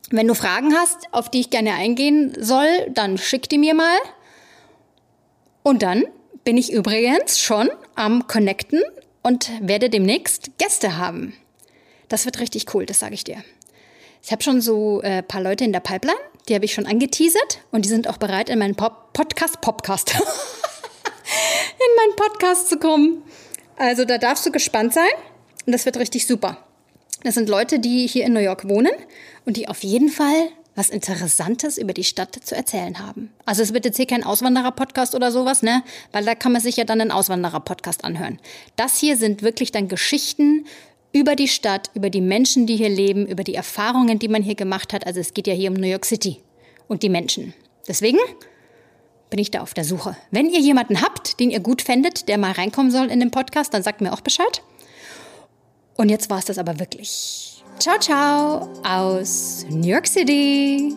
Wenn 0.09 0.27
du 0.27 0.35
Fragen 0.35 0.75
hast, 0.75 1.13
auf 1.13 1.31
die 1.31 1.39
ich 1.39 1.49
gerne 1.49 1.73
eingehen 1.73 2.35
soll, 2.37 2.67
dann 2.89 3.17
schick 3.17 3.47
die 3.47 3.57
mir 3.57 3.73
mal. 3.73 3.97
Und 5.63 5.81
dann 5.81 6.03
bin 6.43 6.57
ich 6.57 6.73
übrigens 6.73 7.39
schon 7.39 7.69
am 7.95 8.27
Connecten 8.27 8.83
und 9.23 9.49
werde 9.61 9.89
demnächst 9.89 10.57
Gäste 10.57 10.97
haben. 10.97 11.33
Das 12.09 12.25
wird 12.25 12.39
richtig 12.39 12.75
cool, 12.75 12.85
das 12.85 12.99
sage 12.99 13.13
ich 13.13 13.23
dir. 13.23 13.41
Ich 14.21 14.33
habe 14.33 14.43
schon 14.43 14.59
so 14.59 14.99
ein 15.01 15.11
äh, 15.11 15.23
paar 15.23 15.41
Leute 15.41 15.63
in 15.63 15.71
der 15.71 15.79
Pipeline, 15.79 16.19
die 16.49 16.55
habe 16.55 16.65
ich 16.65 16.73
schon 16.73 16.85
angeteasert 16.85 17.61
und 17.71 17.85
die 17.85 17.89
sind 17.89 18.09
auch 18.09 18.17
bereit, 18.17 18.49
in 18.49 18.59
meinen 18.59 18.75
Pop 18.75 19.13
Podcast, 19.13 19.61
Podcast, 19.61 20.11
in 20.13 20.19
meinen 21.97 22.15
Podcast 22.17 22.69
zu 22.69 22.77
kommen. 22.77 23.23
Also 23.77 24.03
da 24.03 24.17
darfst 24.17 24.45
du 24.45 24.51
gespannt 24.51 24.93
sein 24.93 25.09
und 25.65 25.73
das 25.73 25.85
wird 25.85 25.97
richtig 25.97 26.27
super. 26.27 26.57
Das 27.23 27.35
sind 27.35 27.49
Leute, 27.49 27.79
die 27.79 28.07
hier 28.07 28.25
in 28.25 28.33
New 28.33 28.39
York 28.39 28.67
wohnen 28.69 28.91
und 29.45 29.57
die 29.57 29.67
auf 29.67 29.83
jeden 29.83 30.09
Fall 30.09 30.49
was 30.75 30.89
Interessantes 30.89 31.77
über 31.77 31.93
die 31.93 32.03
Stadt 32.03 32.35
zu 32.43 32.55
erzählen 32.55 32.99
haben. 32.99 33.31
Also 33.45 33.63
es 33.63 33.73
wird 33.73 33.85
jetzt 33.85 33.95
hier 33.95 34.05
kein 34.05 34.23
Auswanderer-Podcast 34.23 35.15
oder 35.15 35.31
sowas, 35.31 35.63
ne? 35.63 35.83
Weil 36.11 36.25
da 36.25 36.35
kann 36.35 36.51
man 36.51 36.61
sich 36.61 36.75
ja 36.75 36.83
dann 36.83 36.99
einen 36.99 37.11
Auswanderer-Podcast 37.11 38.03
anhören. 38.03 38.39
Das 38.75 38.99
hier 38.99 39.15
sind 39.15 39.41
wirklich 39.41 39.71
dann 39.71 39.87
Geschichten 39.87 40.65
über 41.13 41.37
die 41.37 41.47
Stadt, 41.47 41.89
über 41.93 42.09
die 42.09 42.19
Menschen, 42.19 42.67
die 42.67 42.75
hier 42.75 42.89
leben, 42.89 43.25
über 43.25 43.45
die 43.45 43.55
Erfahrungen, 43.55 44.19
die 44.19 44.27
man 44.27 44.43
hier 44.43 44.55
gemacht 44.55 44.91
hat. 44.91 45.07
Also 45.07 45.21
es 45.21 45.33
geht 45.33 45.47
ja 45.47 45.53
hier 45.53 45.71
um 45.71 45.77
New 45.77 45.87
York 45.87 46.05
City 46.05 46.41
und 46.89 47.03
die 47.03 47.09
Menschen. 47.09 47.53
Deswegen 47.87 48.19
bin 49.29 49.39
ich 49.39 49.49
da 49.49 49.61
auf 49.61 49.73
der 49.73 49.85
Suche. 49.85 50.17
Wenn 50.31 50.49
ihr 50.49 50.59
jemanden 50.59 51.01
habt, 51.01 51.39
den 51.39 51.51
ihr 51.51 51.61
gut 51.61 51.81
fändet, 51.81 52.27
der 52.27 52.37
mal 52.37 52.51
reinkommen 52.51 52.91
soll 52.91 53.07
in 53.07 53.21
den 53.21 53.31
Podcast, 53.31 53.73
dann 53.73 53.81
sagt 53.81 54.01
mir 54.01 54.11
auch 54.11 54.21
Bescheid. 54.21 54.61
Und 55.97 56.09
jetzt 56.09 56.29
war 56.29 56.39
es 56.39 56.45
das 56.45 56.57
aber 56.57 56.79
wirklich. 56.79 57.63
Ciao, 57.79 57.97
ciao 57.99 58.69
aus 58.83 59.65
New 59.69 59.87
York 59.87 60.07
City. 60.07 60.95